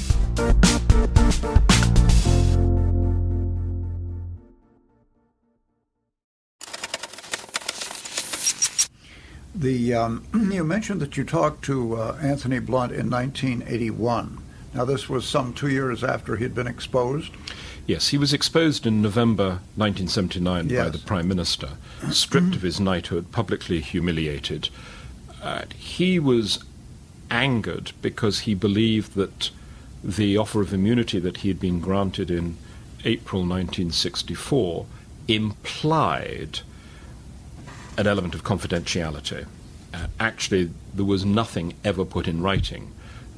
The 9.56 9.94
um, 9.94 10.26
you 10.52 10.64
mentioned 10.64 11.02
that 11.02 11.18
you 11.18 11.24
talked 11.24 11.64
to 11.66 11.96
uh, 11.96 12.18
Anthony 12.22 12.60
Blunt 12.60 12.92
in 12.92 13.10
1981. 13.10 14.38
Now 14.74 14.86
this 14.86 15.10
was 15.10 15.26
some 15.26 15.54
two 15.54 15.70
years 15.70 16.04
after 16.04 16.36
he 16.36 16.44
had 16.44 16.56
been 16.56 16.68
exposed. 16.68 17.32
Yes, 17.88 18.10
he 18.10 18.18
was 18.20 18.34
exposed 18.34 18.86
in 18.86 19.02
November 19.02 19.62
1979 19.76 20.70
yes. 20.70 20.84
by 20.84 20.90
the 20.90 21.00
Prime 21.00 21.28
Minister, 21.28 21.70
stripped 22.12 22.56
of 22.56 22.62
his 22.62 22.80
knighthood, 22.80 23.32
publicly 23.32 23.82
humiliated. 23.82 24.70
Uh, 25.42 25.64
he 25.76 26.20
was 26.20 26.64
angered 27.32 27.94
because 28.02 28.42
he 28.42 28.54
believed 28.54 29.16
that 29.16 29.50
the 30.04 30.38
offer 30.38 30.62
of 30.62 30.74
immunity 30.74 31.20
that 31.20 31.38
he 31.38 31.48
had 31.48 31.60
been 31.60 31.80
granted 31.80 32.30
in 32.30 32.58
April 33.06 33.42
1964 33.42 34.86
implied 35.28 36.60
an 37.98 38.08
element 38.08 38.36
of 38.36 38.44
confidentiality. 38.44 39.46
Uh, 39.94 40.08
actually, 40.20 40.70
there 40.94 41.06
was 41.06 41.26
nothing 41.26 41.74
ever 41.84 42.06
put 42.06 42.28
in 42.28 42.42
writing. 42.42 42.92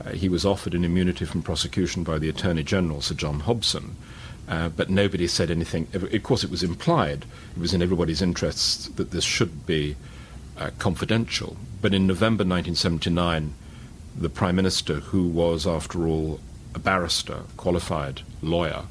Uh, 0.03 0.11
he 0.11 0.29
was 0.29 0.45
offered 0.45 0.73
an 0.73 0.85
immunity 0.85 1.25
from 1.25 1.41
prosecution 1.41 2.03
by 2.03 2.17
the 2.17 2.29
Attorney 2.29 2.63
General, 2.63 3.01
Sir 3.01 3.15
John 3.15 3.41
Hobson, 3.41 3.95
uh, 4.47 4.69
but 4.69 4.89
nobody 4.89 5.27
said 5.27 5.51
anything. 5.51 5.87
Of 5.93 6.23
course, 6.23 6.43
it 6.43 6.51
was 6.51 6.63
implied. 6.63 7.25
It 7.55 7.59
was 7.59 7.73
in 7.73 7.81
everybody's 7.81 8.21
interests 8.21 8.87
that 8.95 9.11
this 9.11 9.23
should 9.23 9.65
be 9.65 9.95
uh, 10.57 10.71
confidential. 10.79 11.57
But 11.81 11.93
in 11.93 12.07
November 12.07 12.43
1979, 12.43 13.53
the 14.17 14.29
Prime 14.29 14.55
Minister, 14.55 14.95
who 14.95 15.27
was, 15.27 15.67
after 15.67 16.07
all, 16.07 16.39
a 16.73 16.79
barrister, 16.79 17.43
qualified 17.57 18.21
lawyer, 18.41 18.83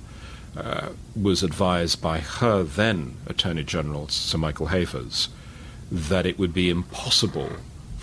uh, 0.57 0.91
was 1.21 1.43
advised 1.43 2.01
by 2.01 2.19
her 2.19 2.63
then 2.63 3.17
Attorney 3.27 3.65
General, 3.65 4.09
Sir 4.09 4.39
Michael 4.39 4.67
Havers, 4.67 5.29
that 5.91 6.27
it 6.27 6.39
would 6.39 6.55
be 6.55 6.71
impossible 6.71 7.51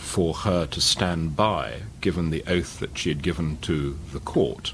for 0.08 0.34
her 0.34 0.66
to 0.66 0.80
stand 0.80 1.36
by, 1.36 1.82
given 2.00 2.30
the 2.30 2.44
oath 2.48 2.80
that 2.80 2.98
she 2.98 3.10
had 3.10 3.22
given 3.22 3.58
to 3.58 3.98
the 4.14 4.20
court, 4.20 4.74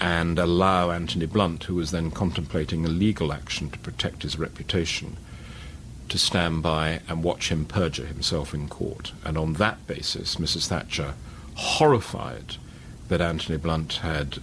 and 0.00 0.38
allow 0.38 0.90
Anthony 0.90 1.26
Blunt, 1.26 1.64
who 1.64 1.76
was 1.76 1.92
then 1.92 2.10
contemplating 2.10 2.84
a 2.84 2.88
legal 2.88 3.32
action 3.32 3.70
to 3.70 3.78
protect 3.78 4.24
his 4.24 4.38
reputation, 4.38 5.16
to 6.08 6.18
stand 6.18 6.62
by 6.62 7.00
and 7.08 7.22
watch 7.22 7.50
him 7.50 7.64
perjure 7.64 8.06
himself 8.06 8.52
in 8.52 8.68
court. 8.68 9.12
And 9.24 9.38
on 9.38 9.54
that 9.54 9.86
basis, 9.86 10.34
Mrs. 10.34 10.66
Thatcher, 10.66 11.14
horrified 11.54 12.56
that 13.08 13.20
Anthony 13.20 13.56
Blunt 13.56 13.94
had, 13.94 14.38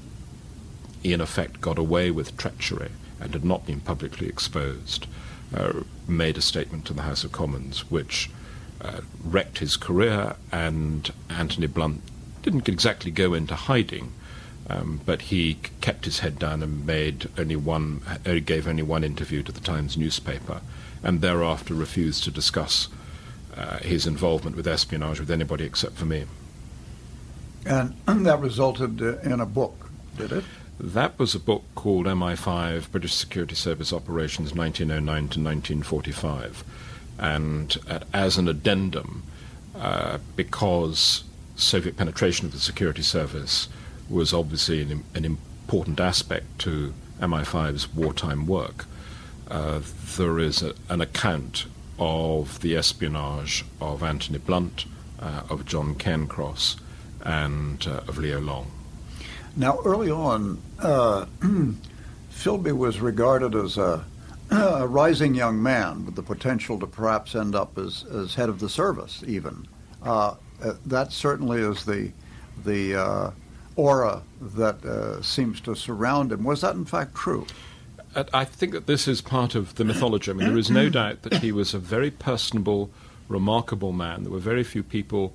in 1.03 1.19
effect, 1.19 1.59
got 1.59 1.77
away 1.77 2.11
with 2.11 2.37
treachery 2.37 2.91
and 3.19 3.33
had 3.33 3.43
not 3.43 3.65
been 3.65 3.81
publicly 3.81 4.27
exposed, 4.27 5.05
uh, 5.53 5.81
made 6.07 6.37
a 6.37 6.41
statement 6.41 6.85
to 6.85 6.93
the 6.93 7.01
House 7.01 7.25
of 7.25 7.33
Commons 7.33 7.91
which 7.91 8.29
uh, 8.81 9.01
wrecked 9.23 9.59
his 9.59 9.77
career, 9.77 10.35
and 10.51 11.11
Anthony 11.29 11.67
Blunt 11.67 12.01
didn't 12.41 12.69
exactly 12.69 13.11
go 13.11 13.33
into 13.33 13.55
hiding, 13.55 14.13
um, 14.69 15.01
but 15.05 15.23
he 15.23 15.55
kept 15.81 16.05
his 16.05 16.19
head 16.19 16.39
down 16.39 16.63
and 16.63 16.85
made 16.85 17.29
only 17.37 17.55
one, 17.55 18.01
uh, 18.25 18.39
gave 18.45 18.67
only 18.67 18.83
one 18.83 19.03
interview 19.03 19.43
to 19.43 19.51
the 19.51 19.59
Times 19.59 19.97
newspaper, 19.97 20.61
and 21.03 21.21
thereafter 21.21 21.73
refused 21.73 22.23
to 22.23 22.31
discuss 22.31 22.87
uh, 23.55 23.77
his 23.79 24.07
involvement 24.07 24.55
with 24.55 24.67
espionage 24.67 25.19
with 25.19 25.31
anybody 25.31 25.65
except 25.65 25.95
for 25.95 26.05
me. 26.05 26.25
And 27.65 27.95
that 28.25 28.39
resulted 28.39 29.01
uh, 29.01 29.17
in 29.19 29.39
a 29.39 29.45
book, 29.45 29.89
did 30.17 30.31
it? 30.31 30.43
That 30.79 31.19
was 31.19 31.35
a 31.35 31.39
book 31.39 31.63
called 31.75 32.05
MI5 32.05 32.89
British 32.91 33.13
Security 33.13 33.55
Service 33.55 33.91
Operations 33.91 34.55
1909 34.55 35.15
to 35.15 35.39
1945. 35.41 36.63
And 37.19 37.75
uh, 37.87 37.99
as 38.13 38.37
an 38.37 38.47
addendum, 38.47 39.23
uh, 39.75 40.19
because 40.35 41.23
Soviet 41.55 41.97
penetration 41.97 42.45
of 42.45 42.53
the 42.53 42.59
security 42.59 43.01
service 43.01 43.67
was 44.09 44.33
obviously 44.33 44.81
an, 44.81 45.03
an 45.13 45.25
important 45.25 45.99
aspect 45.99 46.59
to 46.59 46.93
MI5's 47.19 47.93
wartime 47.93 48.47
work. 48.47 48.85
Uh, 49.49 49.81
there 50.17 50.39
is 50.39 50.61
a, 50.61 50.73
an 50.89 51.01
account 51.01 51.65
of 51.97 52.61
the 52.61 52.75
espionage 52.75 53.65
of 53.81 54.01
Anthony 54.01 54.37
Blunt, 54.37 54.85
uh, 55.19 55.43
of 55.49 55.65
John 55.65 55.95
Cairncross, 55.95 56.79
and 57.21 57.85
uh, 57.85 58.01
of 58.07 58.17
Leo 58.17 58.39
Long. 58.39 58.71
Now, 59.55 59.79
early 59.83 60.09
on, 60.09 60.61
uh, 60.79 61.25
Philby 62.31 62.75
was 62.75 62.99
regarded 63.01 63.55
as 63.55 63.77
a, 63.77 64.05
a, 64.51 64.87
rising 64.87 65.35
young 65.35 65.61
man 65.61 66.05
with 66.05 66.15
the 66.15 66.23
potential 66.23 66.79
to 66.79 66.87
perhaps 66.87 67.35
end 67.35 67.55
up 67.55 67.77
as, 67.77 68.03
as 68.05 68.35
head 68.35 68.49
of 68.49 68.59
the 68.59 68.69
service, 68.69 69.23
even. 69.27 69.67
Uh, 70.03 70.35
uh, 70.63 70.73
that 70.85 71.11
certainly 71.11 71.61
is 71.61 71.85
the 71.85 72.11
the 72.65 73.33
aura 73.79 74.21
that 74.41 74.83
uh, 74.83 75.21
seems 75.21 75.61
to 75.61 75.73
surround 75.73 76.31
him. 76.33 76.43
Was 76.43 76.61
that 76.61 76.75
in 76.75 76.83
fact 76.83 77.15
true? 77.15 77.47
I 78.33 78.43
think 78.43 78.73
that 78.73 78.87
this 78.87 79.07
is 79.07 79.21
part 79.21 79.55
of 79.55 79.75
the 79.75 79.85
mythology. 79.85 80.31
I 80.31 80.33
mean, 80.33 80.47
there 80.47 80.57
is 80.57 80.71
no 80.71 80.89
doubt 80.89 81.21
that 81.21 81.35
he 81.35 81.51
was 81.51 81.73
a 81.73 81.79
very 81.79 82.09
personable, 82.09 82.89
remarkable 83.27 83.93
man. 83.93 84.23
There 84.23 84.31
were 84.31 84.39
very 84.39 84.63
few 84.63 84.81
people 84.81 85.33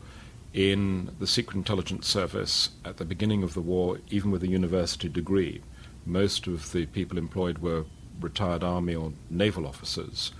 in 0.52 1.10
the 1.20 1.26
Secret 1.26 1.56
Intelligence 1.56 2.08
Service 2.08 2.70
at 2.84 2.96
the 2.96 3.04
beginning 3.04 3.44
of 3.44 3.54
the 3.54 3.60
war, 3.60 3.98
even 4.10 4.30
with 4.30 4.42
a 4.42 4.48
university 4.48 5.08
degree. 5.08 5.62
Most 6.04 6.48
of 6.48 6.72
the 6.72 6.86
people 6.86 7.16
employed 7.16 7.58
were 7.58 7.84
retired 8.20 8.62
army 8.62 8.94
or 8.94 9.12
naval 9.30 9.66
officers 9.66 10.32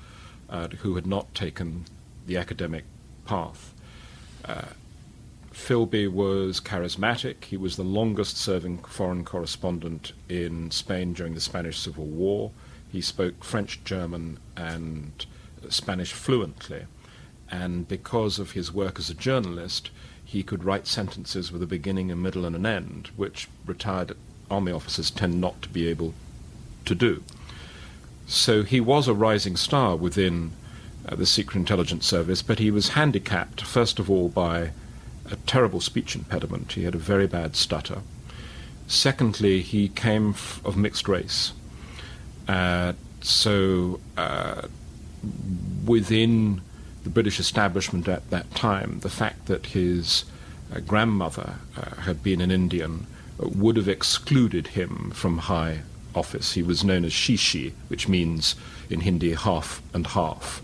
uh, 0.49 0.69
who 0.69 0.95
had 0.95 1.07
not 1.07 1.35
taken 1.35 1.85
the 2.27 2.37
academic 2.37 2.85
path. 3.25 3.75
Uh, 4.45 4.63
Philby 5.53 6.11
was 6.11 6.61
charismatic. 6.61 7.45
He 7.45 7.57
was 7.57 7.77
the 7.77 7.85
longest 7.85 8.37
serving 8.37 8.79
foreign 8.79 9.25
correspondent 9.25 10.13
in 10.29 10.71
Spain 10.71 11.13
during 11.13 11.35
the 11.35 11.41
Spanish 11.41 11.79
Civil 11.79 12.07
War. 12.07 12.51
He 12.91 13.01
spoke 13.01 13.45
French, 13.45 13.83
German, 13.85 14.39
and 14.57 15.25
Spanish 15.69 16.13
fluently. 16.13 16.87
And 17.51 17.87
because 17.87 18.39
of 18.39 18.53
his 18.53 18.73
work 18.73 18.99
as 18.99 19.11
a 19.11 19.15
journalist, 19.15 19.91
he 20.25 20.43
could 20.43 20.65
write 20.65 20.87
sentences 20.87 21.53
with 21.53 21.63
a 21.63 21.67
beginning, 21.67 22.11
a 22.11 22.17
middle, 22.17 22.45
and 22.45 22.57
an 22.57 22.67
end, 22.67 23.11
which 23.17 23.49
retired 23.65 24.17
army 24.51 24.73
officers 24.73 25.11
tend 25.11 25.41
not 25.41 25.63
to 25.63 25.69
be 25.69 25.87
able 25.87 26.15
to 26.85 26.95
do. 26.95 27.23
So 28.27 28.63
he 28.63 28.81
was 28.81 29.07
a 29.07 29.15
rising 29.15 29.57
star 29.57 29.97
within 29.97 30.53
uh, 31.09 31.17
the 31.17 31.27
Secret 31.27 31.59
Intelligence 31.59 32.07
Service, 32.07 32.43
but 32.43 32.59
he 32.59 32.71
was 32.71 32.91
handicapped, 32.91 33.61
first 33.63 33.99
of 33.99 34.11
all, 34.11 34.29
by 34.29 34.71
a 35.31 35.37
terrible 35.47 35.81
speech 35.81 36.15
impediment. 36.15 36.73
He 36.73 36.85
had 36.85 36.95
a 36.95 36.99
very 36.99 37.27
bad 37.27 37.57
stutter. 37.57 38.03
Secondly, 38.87 39.61
he 39.63 39.89
came 39.89 40.31
f- 40.31 40.61
of 40.65 40.77
mixed 40.77 41.09
race. 41.09 41.53
Uh, 42.47 42.93
so 43.23 44.01
uh, 44.17 44.63
within 45.85 46.61
the 47.03 47.11
British 47.11 47.41
establishment 47.41 48.09
at 48.09 48.29
that 48.31 48.55
time, 48.55 49.01
the 49.01 49.11
fact 49.11 49.47
that 49.47 49.67
his 49.67 50.25
uh, 50.75 50.81
grandmother 50.81 51.55
uh, 51.77 52.03
had 52.03 52.23
been 52.23 52.41
an 52.41 52.51
Indian 52.51 53.07
uh, 53.43 53.49
would 53.49 53.77
have 53.77 53.89
excluded 53.89 54.69
him 54.69 55.11
from 55.15 55.39
high 55.39 55.81
office. 56.15 56.55
He 56.55 56.63
was 56.63 56.85
known 56.85 57.05
as 57.05 57.13
Shishi, 57.13 57.73
which 57.89 58.09
means 58.09 58.55
in 58.91 59.01
Hindi 59.01 59.35
half 59.35 59.83
and 59.93 60.07
half. 60.07 60.63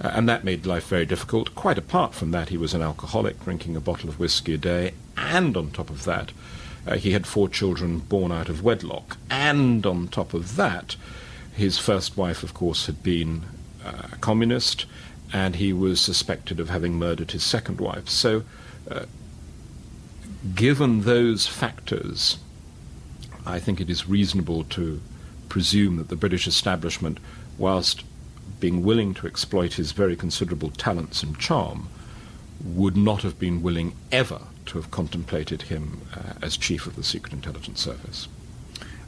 Uh, 0.00 0.10
and 0.14 0.28
that 0.28 0.44
made 0.44 0.66
life 0.66 0.88
very 0.88 1.06
difficult. 1.06 1.54
Quite 1.54 1.78
apart 1.78 2.14
from 2.14 2.30
that, 2.30 2.50
he 2.50 2.56
was 2.56 2.74
an 2.74 2.82
alcoholic, 2.82 3.42
drinking 3.42 3.76
a 3.76 3.80
bottle 3.80 4.08
of 4.08 4.18
whiskey 4.18 4.54
a 4.54 4.58
day, 4.58 4.92
and 5.16 5.56
on 5.56 5.70
top 5.70 5.90
of 5.90 6.04
that, 6.04 6.32
uh, 6.86 6.96
he 6.96 7.12
had 7.12 7.26
four 7.26 7.48
children 7.48 7.98
born 7.98 8.30
out 8.30 8.48
of 8.48 8.62
wedlock. 8.62 9.16
And 9.30 9.84
on 9.86 10.08
top 10.08 10.34
of 10.34 10.56
that, 10.56 10.96
his 11.54 11.78
first 11.78 12.16
wife, 12.16 12.42
of 12.42 12.52
course, 12.52 12.86
had 12.86 13.02
been 13.02 13.44
uh, 13.84 14.08
a 14.12 14.16
communist, 14.16 14.84
and 15.32 15.56
he 15.56 15.72
was 15.72 16.00
suspected 16.00 16.60
of 16.60 16.68
having 16.68 16.98
murdered 16.98 17.32
his 17.32 17.42
second 17.42 17.80
wife. 17.80 18.08
So, 18.08 18.42
uh, 18.90 19.06
given 20.54 21.02
those 21.02 21.46
factors, 21.46 22.38
I 23.46 23.60
think 23.60 23.80
it 23.80 23.88
is 23.88 24.08
reasonable 24.08 24.64
to 24.64 25.00
presume 25.48 25.96
that 25.96 26.08
the 26.08 26.16
British 26.16 26.46
establishment, 26.46 27.18
whilst 27.56 28.04
being 28.58 28.82
willing 28.82 29.14
to 29.14 29.26
exploit 29.26 29.74
his 29.74 29.92
very 29.92 30.16
considerable 30.16 30.70
talents 30.70 31.22
and 31.22 31.38
charm, 31.38 31.88
would 32.64 32.96
not 32.96 33.22
have 33.22 33.38
been 33.38 33.62
willing 33.62 33.94
ever 34.10 34.40
to 34.66 34.78
have 34.78 34.90
contemplated 34.90 35.62
him 35.62 36.00
uh, 36.14 36.32
as 36.42 36.56
chief 36.56 36.86
of 36.86 36.96
the 36.96 37.04
Secret 37.04 37.32
Intelligence 37.32 37.80
Service. 37.80 38.28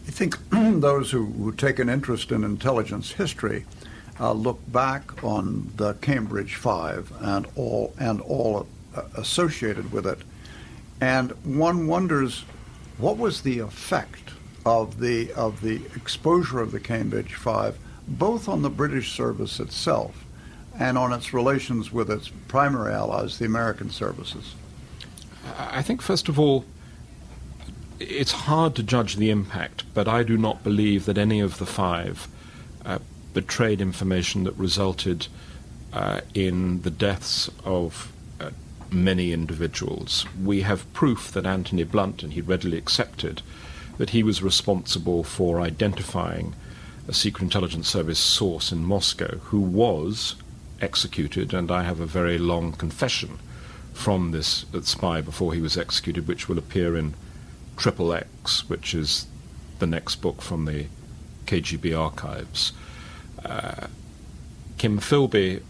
I 0.06 0.10
think 0.10 0.38
those 0.50 1.10
who, 1.10 1.26
who, 1.26 1.52
take 1.52 1.78
an 1.78 1.88
interest 1.88 2.30
in 2.30 2.44
intelligence 2.44 3.12
history 3.12 3.64
uh, 4.20 4.32
look 4.32 4.60
back 4.70 5.24
on 5.24 5.72
the 5.76 5.94
Cambridge 5.94 6.54
Five 6.54 7.12
and 7.20 7.46
all 7.56 7.94
and 7.98 8.20
all 8.20 8.66
uh, 8.94 9.02
associated 9.16 9.92
with 9.92 10.06
it, 10.06 10.18
and 11.00 11.32
one 11.44 11.86
wonders 11.86 12.44
what 12.98 13.16
was 13.16 13.42
the 13.42 13.60
effect 13.60 14.27
of 14.64 15.00
the 15.00 15.32
of 15.32 15.60
the 15.60 15.76
exposure 15.96 16.60
of 16.60 16.72
the 16.72 16.80
Cambridge 16.80 17.34
Five 17.34 17.78
both 18.08 18.48
on 18.48 18.62
the 18.62 18.70
British 18.70 19.12
service 19.12 19.60
itself 19.60 20.24
and 20.78 20.96
on 20.96 21.12
its 21.12 21.34
relations 21.34 21.92
with 21.92 22.10
its 22.10 22.28
primary 22.48 22.92
allies, 22.92 23.38
the 23.38 23.44
American 23.44 23.90
services? 23.90 24.54
I 25.58 25.82
think, 25.82 26.00
first 26.00 26.28
of 26.28 26.38
all, 26.38 26.64
it's 27.98 28.32
hard 28.32 28.74
to 28.76 28.82
judge 28.82 29.16
the 29.16 29.30
impact, 29.30 29.84
but 29.92 30.06
I 30.06 30.22
do 30.22 30.38
not 30.38 30.62
believe 30.62 31.04
that 31.06 31.18
any 31.18 31.40
of 31.40 31.58
the 31.58 31.66
five 31.66 32.28
uh, 32.84 32.98
betrayed 33.34 33.80
information 33.80 34.44
that 34.44 34.54
resulted 34.56 35.26
uh, 35.92 36.20
in 36.32 36.82
the 36.82 36.90
deaths 36.90 37.50
of 37.64 38.12
uh, 38.40 38.50
many 38.90 39.32
individuals. 39.32 40.26
We 40.42 40.60
have 40.62 40.90
proof 40.92 41.32
that 41.32 41.46
Anthony 41.46 41.84
Blunt, 41.84 42.22
and 42.22 42.32
he 42.32 42.40
readily 42.40 42.78
accepted, 42.78 43.42
that 43.98 44.10
he 44.10 44.22
was 44.22 44.42
responsible 44.42 45.22
for 45.22 45.60
identifying 45.60 46.54
a 47.06 47.12
Secret 47.12 47.42
Intelligence 47.42 47.88
Service 47.88 48.18
source 48.18 48.72
in 48.72 48.84
Moscow 48.84 49.38
who 49.44 49.60
was 49.60 50.36
executed, 50.80 51.52
and 51.52 51.70
I 51.70 51.82
have 51.82 52.00
a 52.00 52.06
very 52.06 52.38
long 52.38 52.72
confession 52.72 53.38
from 53.92 54.30
this 54.30 54.64
spy 54.82 55.20
before 55.20 55.52
he 55.52 55.60
was 55.60 55.76
executed, 55.76 56.28
which 56.28 56.48
will 56.48 56.58
appear 56.58 56.96
in 56.96 57.14
Triplex, 57.76 58.68
which 58.68 58.94
is 58.94 59.26
the 59.80 59.86
next 59.86 60.16
book 60.16 60.40
from 60.40 60.64
the 60.64 60.86
KGB 61.46 61.98
archives. 61.98 62.72
Uh, 63.44 63.88
Kim 64.76 65.00
Philby 65.00 65.62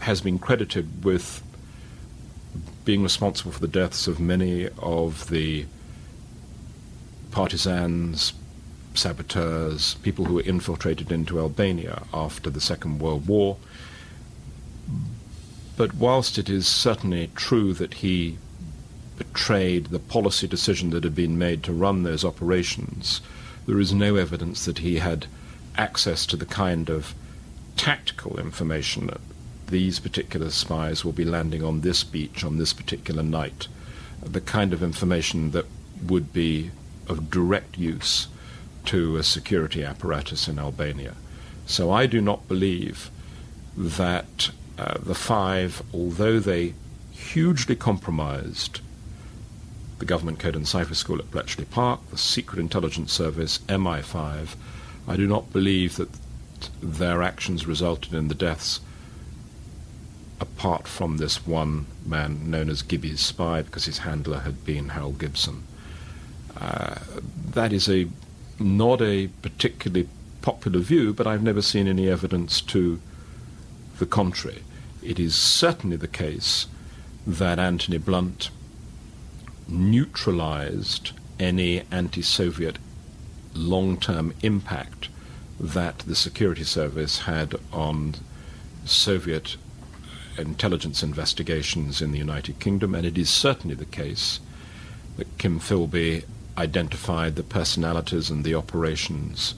has 0.00 0.20
been 0.20 0.38
credited 0.38 1.04
with 1.04 1.42
being 2.84 3.02
responsible 3.02 3.52
for 3.52 3.60
the 3.60 3.68
deaths 3.68 4.06
of 4.06 4.18
many 4.18 4.68
of 4.78 5.30
the 5.30 5.64
partisans, 7.32 8.32
saboteurs, 8.94 9.94
people 10.02 10.26
who 10.26 10.34
were 10.34 10.42
infiltrated 10.42 11.10
into 11.10 11.40
Albania 11.40 12.02
after 12.12 12.50
the 12.50 12.60
Second 12.60 13.00
World 13.00 13.26
War. 13.26 13.56
But 15.76 15.94
whilst 15.94 16.38
it 16.38 16.48
is 16.48 16.66
certainly 16.66 17.30
true 17.34 17.72
that 17.74 17.94
he 17.94 18.38
betrayed 19.16 19.86
the 19.86 19.98
policy 19.98 20.46
decision 20.46 20.90
that 20.90 21.04
had 21.04 21.14
been 21.14 21.38
made 21.38 21.62
to 21.64 21.72
run 21.72 22.02
those 22.02 22.24
operations, 22.24 23.20
there 23.66 23.80
is 23.80 23.92
no 23.92 24.16
evidence 24.16 24.64
that 24.66 24.78
he 24.78 24.98
had 24.98 25.26
access 25.76 26.26
to 26.26 26.36
the 26.36 26.46
kind 26.46 26.90
of 26.90 27.14
tactical 27.76 28.38
information 28.38 29.06
that 29.06 29.20
these 29.68 29.98
particular 29.98 30.50
spies 30.50 31.04
will 31.04 31.12
be 31.12 31.24
landing 31.24 31.64
on 31.64 31.80
this 31.80 32.04
beach 32.04 32.44
on 32.44 32.58
this 32.58 32.74
particular 32.74 33.22
night, 33.22 33.68
the 34.22 34.40
kind 34.40 34.72
of 34.74 34.82
information 34.82 35.52
that 35.52 35.64
would 36.06 36.32
be 36.32 36.70
of 37.08 37.30
direct 37.30 37.78
use 37.78 38.28
to 38.86 39.16
a 39.16 39.22
security 39.22 39.84
apparatus 39.84 40.48
in 40.48 40.58
Albania. 40.58 41.14
So 41.66 41.90
I 41.90 42.06
do 42.06 42.20
not 42.20 42.48
believe 42.48 43.10
that 43.76 44.50
uh, 44.78 44.98
the 44.98 45.14
five, 45.14 45.82
although 45.92 46.38
they 46.38 46.74
hugely 47.12 47.76
compromised 47.76 48.80
the 49.98 50.04
Government 50.04 50.40
Code 50.40 50.56
and 50.56 50.66
Cipher 50.66 50.94
School 50.94 51.18
at 51.20 51.30
Bletchley 51.30 51.64
Park, 51.64 52.00
the 52.10 52.18
Secret 52.18 52.58
Intelligence 52.58 53.12
Service, 53.12 53.58
MI5, 53.68 54.56
I 55.06 55.16
do 55.16 55.26
not 55.26 55.52
believe 55.52 55.96
that 55.96 56.08
their 56.82 57.22
actions 57.22 57.66
resulted 57.66 58.12
in 58.12 58.28
the 58.28 58.34
deaths 58.34 58.80
apart 60.40 60.88
from 60.88 61.18
this 61.18 61.46
one 61.46 61.86
man 62.04 62.50
known 62.50 62.68
as 62.68 62.82
Gibby's 62.82 63.20
spy 63.20 63.62
because 63.62 63.84
his 63.84 63.98
handler 63.98 64.40
had 64.40 64.64
been 64.64 64.90
Harold 64.90 65.18
Gibson. 65.18 65.62
Uh, 66.60 66.96
that 67.50 67.72
is 67.72 67.88
a 67.88 68.08
not 68.58 69.00
a 69.00 69.28
particularly 69.42 70.08
popular 70.40 70.80
view, 70.80 71.12
but 71.12 71.26
I've 71.26 71.42
never 71.42 71.62
seen 71.62 71.88
any 71.88 72.08
evidence 72.08 72.60
to 72.62 73.00
the 73.98 74.06
contrary. 74.06 74.62
It 75.02 75.18
is 75.18 75.34
certainly 75.34 75.96
the 75.96 76.08
case 76.08 76.66
that 77.26 77.58
Anthony 77.58 77.98
Blunt 77.98 78.50
neutralized 79.68 81.12
any 81.38 81.82
anti 81.90 82.22
Soviet 82.22 82.78
long 83.54 83.98
term 83.98 84.34
impact 84.42 85.08
that 85.58 86.00
the 86.00 86.14
security 86.14 86.64
service 86.64 87.20
had 87.20 87.54
on 87.72 88.14
Soviet 88.84 89.56
intelligence 90.38 91.02
investigations 91.02 92.00
in 92.00 92.12
the 92.12 92.18
United 92.18 92.58
Kingdom, 92.58 92.94
and 92.94 93.06
it 93.06 93.18
is 93.18 93.30
certainly 93.30 93.76
the 93.76 93.84
case 93.84 94.40
that 95.16 95.38
Kim 95.38 95.60
Philby 95.60 96.24
identified 96.56 97.36
the 97.36 97.42
personalities 97.42 98.30
and 98.30 98.44
the 98.44 98.54
operations, 98.54 99.54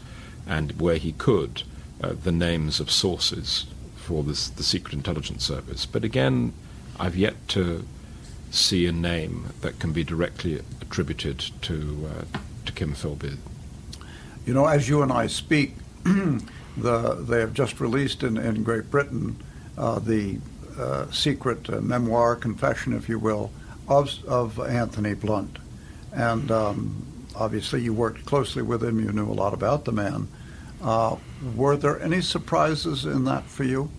and 0.46 0.80
where 0.80 0.96
he 0.96 1.12
could, 1.12 1.62
uh, 2.02 2.14
the 2.22 2.32
names 2.32 2.80
of 2.80 2.90
sources 2.90 3.66
for 3.96 4.22
this, 4.22 4.48
the 4.48 4.62
Secret 4.62 4.94
Intelligence 4.94 5.44
Service. 5.44 5.86
But 5.86 6.04
again, 6.04 6.52
I've 6.98 7.16
yet 7.16 7.48
to 7.48 7.86
see 8.50 8.86
a 8.86 8.92
name 8.92 9.48
that 9.62 9.78
can 9.80 9.92
be 9.92 10.04
directly 10.04 10.60
attributed 10.80 11.38
to 11.62 12.10
uh, 12.10 12.38
to 12.66 12.72
Kim 12.72 12.94
Philby. 12.94 13.36
You 14.46 14.54
know, 14.54 14.66
as 14.66 14.88
you 14.88 15.02
and 15.02 15.12
I 15.12 15.26
speak, 15.26 15.74
the, 16.04 17.14
they 17.14 17.40
have 17.40 17.54
just 17.54 17.80
released 17.80 18.22
in, 18.22 18.36
in 18.36 18.62
Great 18.62 18.90
Britain 18.90 19.42
uh, 19.76 19.98
the 19.98 20.38
uh, 20.78 21.10
secret 21.10 21.68
uh, 21.70 21.80
memoir, 21.80 22.36
confession, 22.36 22.92
if 22.92 23.08
you 23.08 23.18
will, 23.18 23.50
of, 23.88 24.24
of 24.26 24.60
Anthony 24.60 25.14
Blunt. 25.14 25.58
And 26.14 26.50
um, 26.50 27.06
obviously, 27.34 27.82
you 27.82 27.92
worked 27.92 28.24
closely 28.24 28.62
with 28.62 28.82
him, 28.82 29.00
you 29.00 29.12
knew 29.12 29.30
a 29.30 29.32
lot 29.32 29.52
about 29.52 29.84
the 29.84 29.92
man. 29.92 30.28
Uh, 30.82 31.16
were 31.56 31.76
there 31.76 32.00
any 32.00 32.20
surprises 32.20 33.04
in 33.04 33.24
that 33.24 33.44
for 33.44 33.64
you? 33.64 33.90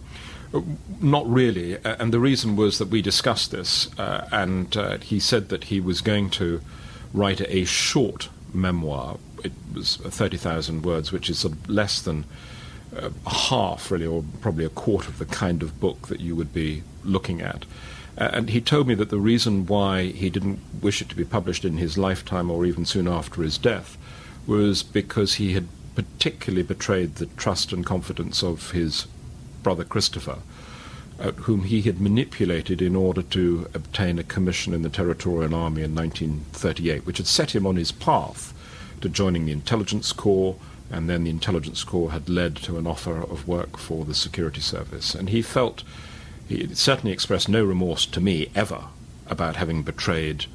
Uh, 0.53 0.61
not 1.01 1.27
really, 1.27 1.77
and 1.83 2.13
the 2.13 2.19
reason 2.19 2.55
was 2.55 2.77
that 2.77 2.89
we 2.89 3.01
discussed 3.01 3.51
this, 3.51 3.91
uh, 3.99 4.27
and 4.31 4.77
uh, 4.77 4.97
he 4.99 5.19
said 5.19 5.49
that 5.49 5.65
he 5.65 5.79
was 5.79 6.01
going 6.01 6.29
to 6.29 6.61
write 7.13 7.41
a 7.41 7.65
short 7.65 8.29
memoir. 8.53 9.17
It 9.43 9.51
was 9.73 9.97
30,000 9.97 10.83
words, 10.83 11.11
which 11.11 11.29
is 11.29 11.39
sort 11.39 11.53
of 11.53 11.69
less 11.69 12.01
than 12.01 12.25
uh, 12.95 13.09
half, 13.27 13.91
really, 13.91 14.05
or 14.05 14.23
probably 14.41 14.65
a 14.65 14.69
quarter 14.69 15.09
of 15.09 15.17
the 15.17 15.25
kind 15.25 15.61
of 15.63 15.79
book 15.79 16.07
that 16.07 16.19
you 16.19 16.35
would 16.35 16.53
be 16.53 16.83
looking 17.03 17.41
at. 17.41 17.65
Uh, 18.17 18.29
and 18.33 18.49
he 18.49 18.61
told 18.61 18.87
me 18.87 18.95
that 18.95 19.09
the 19.09 19.19
reason 19.19 19.65
why 19.65 20.03
he 20.03 20.29
didn't 20.29 20.59
wish 20.81 21.01
it 21.01 21.09
to 21.09 21.15
be 21.15 21.25
published 21.25 21.65
in 21.65 21.77
his 21.77 21.97
lifetime 21.97 22.49
or 22.49 22.65
even 22.65 22.85
soon 22.85 23.07
after 23.07 23.41
his 23.41 23.57
death 23.57 23.97
was 24.47 24.83
because 24.83 25.35
he 25.35 25.53
had 25.53 25.67
particularly 25.95 26.63
betrayed 26.63 27.15
the 27.15 27.25
trust 27.25 27.71
and 27.71 27.85
confidence 27.85 28.43
of 28.43 28.71
his 28.71 29.07
brother 29.63 29.83
Christopher, 29.83 30.39
uh, 31.19 31.31
whom 31.31 31.63
he 31.63 31.81
had 31.81 31.99
manipulated 31.99 32.81
in 32.81 32.95
order 32.95 33.21
to 33.21 33.67
obtain 33.73 34.19
a 34.19 34.23
commission 34.23 34.73
in 34.73 34.81
the 34.81 34.89
Territorial 34.89 35.55
Army 35.55 35.81
in 35.81 35.95
1938, 35.95 37.05
which 37.05 37.17
had 37.17 37.27
set 37.27 37.55
him 37.55 37.65
on 37.65 37.75
his 37.75 37.91
path 37.91 38.53
to 39.01 39.09
joining 39.09 39.45
the 39.45 39.51
Intelligence 39.51 40.11
Corps, 40.11 40.55
and 40.91 41.09
then 41.09 41.23
the 41.23 41.29
Intelligence 41.29 41.83
Corps 41.83 42.11
had 42.11 42.29
led 42.29 42.55
to 42.57 42.77
an 42.77 42.85
offer 42.85 43.21
of 43.21 43.47
work 43.47 43.77
for 43.77 44.05
the 44.05 44.13
Security 44.13 44.61
Service. 44.61 45.15
And 45.15 45.29
he 45.29 45.41
felt, 45.41 45.83
he 46.47 46.73
certainly 46.75 47.11
expressed 47.11 47.49
no 47.49 47.63
remorse 47.63 48.05
to 48.05 48.21
me 48.21 48.49
ever 48.55 48.85
about 49.27 49.55
having 49.55 49.83
betrayed 49.83 50.45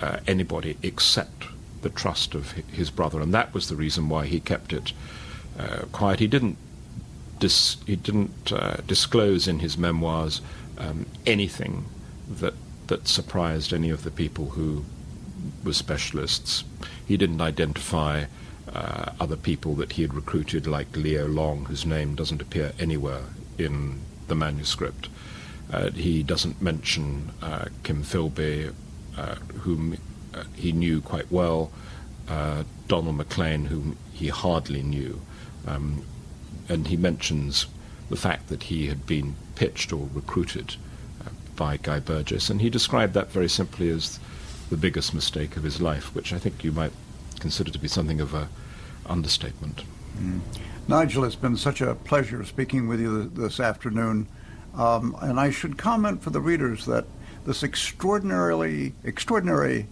uh, 0.00 0.18
anybody 0.26 0.76
except 0.82 1.44
the 1.82 1.90
trust 1.90 2.34
of 2.34 2.52
his 2.52 2.90
brother, 2.90 3.20
and 3.20 3.32
that 3.32 3.54
was 3.54 3.68
the 3.68 3.76
reason 3.76 4.08
why 4.08 4.26
he 4.26 4.40
kept 4.40 4.72
it 4.72 4.92
uh, 5.58 5.82
quiet. 5.92 6.20
He 6.20 6.26
didn't 6.26 6.56
dis- 7.38 7.78
he 7.86 7.96
didn't 7.96 8.52
uh, 8.52 8.76
disclose 8.86 9.48
in 9.48 9.60
his 9.60 9.76
memoirs 9.76 10.40
um, 10.78 11.06
anything 11.26 11.86
that 12.28 12.54
that 12.86 13.08
surprised 13.08 13.72
any 13.72 13.90
of 13.90 14.02
the 14.02 14.10
people 14.10 14.50
who 14.50 14.84
were 15.64 15.72
specialists. 15.72 16.64
He 17.06 17.16
didn't 17.16 17.40
identify 17.40 18.24
uh, 18.72 19.12
other 19.20 19.36
people 19.36 19.74
that 19.76 19.92
he 19.92 20.02
had 20.02 20.14
recruited, 20.14 20.66
like 20.66 20.96
Leo 20.96 21.26
Long, 21.26 21.66
whose 21.66 21.86
name 21.86 22.14
doesn't 22.14 22.42
appear 22.42 22.72
anywhere 22.78 23.22
in 23.58 24.00
the 24.28 24.34
manuscript. 24.34 25.08
Uh, 25.72 25.90
he 25.90 26.22
doesn't 26.22 26.60
mention 26.60 27.30
uh, 27.42 27.66
Kim 27.84 28.02
Philby, 28.02 28.72
uh, 29.16 29.34
whom 29.60 29.96
uh, 30.34 30.44
he 30.56 30.72
knew 30.72 31.00
quite 31.00 31.30
well, 31.30 31.70
uh, 32.28 32.64
Donald 32.88 33.16
Maclean, 33.16 33.66
whom 33.66 33.96
he 34.12 34.28
hardly 34.28 34.82
knew. 34.82 35.20
Um, 35.66 36.04
and 36.68 36.88
he 36.88 36.96
mentions 36.96 37.66
the 38.08 38.16
fact 38.16 38.48
that 38.48 38.64
he 38.64 38.88
had 38.88 39.06
been 39.06 39.34
pitched 39.54 39.92
or 39.92 40.08
recruited 40.12 40.76
uh, 41.24 41.30
by 41.56 41.76
Guy 41.76 42.00
Burgess, 42.00 42.50
and 42.50 42.60
he 42.60 42.70
described 42.70 43.14
that 43.14 43.30
very 43.30 43.48
simply 43.48 43.88
as 43.90 44.18
the 44.70 44.76
biggest 44.76 45.14
mistake 45.14 45.56
of 45.56 45.62
his 45.62 45.80
life, 45.80 46.14
which 46.14 46.32
I 46.32 46.38
think 46.38 46.64
you 46.64 46.72
might 46.72 46.92
consider 47.40 47.70
to 47.70 47.78
be 47.78 47.88
something 47.88 48.20
of 48.20 48.34
a 48.34 48.48
understatement. 49.06 49.82
Mm. 50.18 50.40
Nigel, 50.88 51.24
it's 51.24 51.36
been 51.36 51.56
such 51.56 51.80
a 51.80 51.94
pleasure 51.94 52.44
speaking 52.44 52.88
with 52.88 53.00
you 53.00 53.28
this 53.28 53.60
afternoon. 53.60 54.26
Um, 54.74 55.16
and 55.20 55.38
I 55.40 55.50
should 55.50 55.76
comment 55.76 56.22
for 56.22 56.30
the 56.30 56.40
readers 56.40 56.86
that 56.86 57.06
this 57.44 57.62
extraordinarily 57.62 58.94
extraordinary 59.04 59.86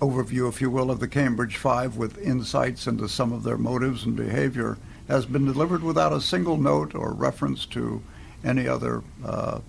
overview, 0.00 0.48
if 0.48 0.60
you 0.60 0.70
will, 0.70 0.90
of 0.90 1.00
the 1.00 1.08
Cambridge 1.08 1.56
Five 1.56 1.96
with 1.96 2.18
insights 2.18 2.86
into 2.86 3.08
some 3.08 3.32
of 3.32 3.42
their 3.42 3.58
motives 3.58 4.04
and 4.04 4.16
behavior 4.16 4.78
has 5.08 5.26
been 5.26 5.44
delivered 5.44 5.82
without 5.82 6.12
a 6.12 6.20
single 6.20 6.56
note 6.56 6.94
or 6.94 7.12
reference 7.12 7.66
to 7.66 8.02
any 8.44 8.68
other 8.68 9.02
uh, 9.24 9.60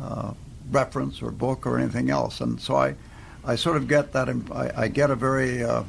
uh, 0.00 0.32
reference 0.70 1.22
or 1.22 1.30
book 1.30 1.66
or 1.66 1.78
anything 1.78 2.10
else. 2.10 2.40
And 2.40 2.60
so 2.60 2.76
I, 2.76 2.94
I 3.44 3.56
sort 3.56 3.76
of 3.76 3.88
get 3.88 4.12
that, 4.12 4.28
I, 4.28 4.72
I 4.84 4.88
get 4.88 5.10
a 5.10 5.16
very 5.16 5.62
uh, 5.62 5.84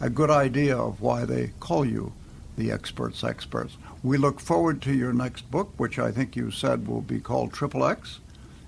a 0.00 0.08
good 0.08 0.30
idea 0.30 0.76
of 0.76 1.00
why 1.00 1.24
they 1.24 1.52
call 1.60 1.84
you 1.84 2.12
the 2.60 2.70
experts 2.70 3.24
experts. 3.24 3.78
We 4.02 4.18
look 4.18 4.38
forward 4.38 4.82
to 4.82 4.92
your 4.92 5.14
next 5.14 5.50
book, 5.50 5.72
which 5.78 5.98
I 5.98 6.12
think 6.12 6.36
you 6.36 6.50
said 6.50 6.86
will 6.86 7.00
be 7.00 7.18
called 7.18 7.52
Triplex, 7.52 8.18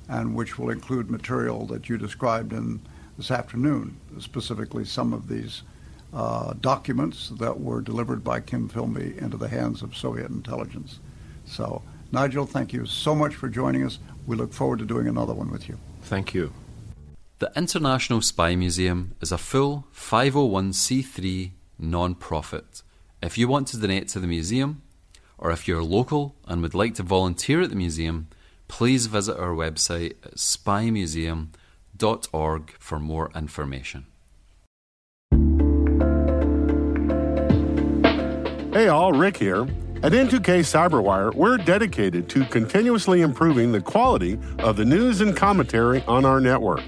and 0.09 0.35
which 0.35 0.59
will 0.59 0.71
include 0.71 1.11
material 1.11 1.67
that 1.67 1.89
you 1.89 1.99
described 1.99 2.53
in 2.55 2.81
this 3.19 3.31
afternoon, 3.31 3.99
specifically 4.19 4.87
some 4.87 5.13
of 5.13 5.29
these 5.29 5.63
uh, 6.15 6.55
documents 6.61 7.31
that 7.39 7.61
were 7.61 7.83
delivered 7.83 8.25
by 8.25 8.41
Kim 8.41 8.69
Philby 8.69 9.17
into 9.19 9.37
the 9.37 9.49
hands 9.49 9.83
of 9.83 9.95
Soviet 9.95 10.31
intelligence. 10.31 10.99
So, 11.45 11.83
Nigel, 12.13 12.47
thank 12.47 12.73
you 12.73 12.87
so 12.87 13.15
much 13.15 13.35
for 13.35 13.49
joining 13.49 13.85
us. 13.85 13.99
We 14.27 14.37
look 14.37 14.55
forward 14.55 14.79
to 14.79 14.87
doing 14.87 15.07
another 15.07 15.35
one 15.35 15.51
with 15.51 15.69
you. 15.69 15.79
Thank 16.03 16.33
you. 16.33 16.53
The 17.41 17.53
International 17.57 18.23
Spy 18.23 18.55
Museum 18.55 19.15
is 19.21 19.33
a 19.33 19.39
full 19.39 19.87
501c3 19.95 21.51
non 21.79 22.15
profit. 22.15 22.83
If 23.23 23.39
you 23.39 23.47
want 23.47 23.69
to 23.69 23.77
donate 23.77 24.09
to 24.09 24.19
the 24.19 24.27
museum, 24.27 24.83
or 25.39 25.53
if 25.53 25.69
you're 25.69 25.85
local 25.85 26.35
and 26.49 26.61
would 26.61 26.75
like 26.75 26.97
to 26.97 27.05
volunteer 27.05 27.63
at 27.63 27.71
the 27.71 27.77
museum, 27.77 28.27
please 28.67 29.07
visit 29.07 29.39
our 29.39 29.55
website 29.55 30.17
at 30.25 30.35
spymuseum.org 30.35 32.75
for 32.81 32.99
more 32.99 33.31
information. 33.35 34.07
Hey 38.73 38.89
all, 38.89 39.13
Rick 39.13 39.37
here. 39.37 39.69
At 40.03 40.11
N2K 40.11 40.65
Cyberwire, 40.65 41.33
we're 41.33 41.59
dedicated 41.59 42.29
to 42.31 42.45
continuously 42.47 43.21
improving 43.21 43.71
the 43.71 43.81
quality 43.81 44.37
of 44.59 44.77
the 44.77 44.85
news 44.85 45.21
and 45.21 45.37
commentary 45.37 46.03
on 46.09 46.25
our 46.25 46.41
network. 46.41 46.83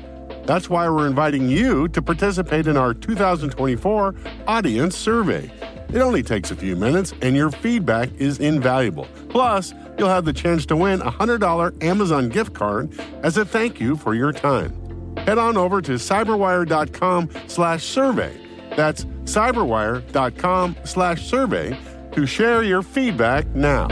That's 0.47 0.69
why 0.69 0.89
we're 0.89 1.07
inviting 1.07 1.49
you 1.49 1.87
to 1.89 2.03
participate 2.03 2.67
in 2.67 2.77
our 2.77 2.93
2024 2.93 4.17
audience 4.49 4.97
survey. 4.97 5.49
It 5.95 6.03
only 6.03 6.23
takes 6.23 6.51
a 6.51 6.57
few 6.57 6.77
minutes, 6.77 7.15
and 7.23 7.35
your 7.35 7.51
feedback 7.51 8.11
is 8.19 8.39
invaluable. 8.39 9.07
Plus, 9.31 9.73
you'll 9.97 10.09
have 10.09 10.27
the 10.27 10.33
chance 10.33 10.67
to 10.67 10.77
win 10.77 11.01
a 11.01 11.11
$100 11.11 11.83
Amazon 11.83 12.29
gift 12.29 12.53
card 12.53 12.93
as 13.23 13.39
a 13.39 13.45
thank 13.45 13.81
you 13.81 13.97
for 13.97 14.15
your 14.15 14.33
time. 14.33 14.73
Head 15.19 15.39
on 15.39 15.57
over 15.57 15.81
to 15.81 15.93
cyberwire.com 15.93 17.31
slash 17.47 17.85
survey 17.85 18.45
that's 18.77 19.05
cyberwire.com 19.25 20.77
slash 20.85 21.27
survey 21.27 21.79
to 22.13 22.27
share 22.27 22.63
your 22.63 22.83
feedback 22.83 23.47
now. 23.49 23.89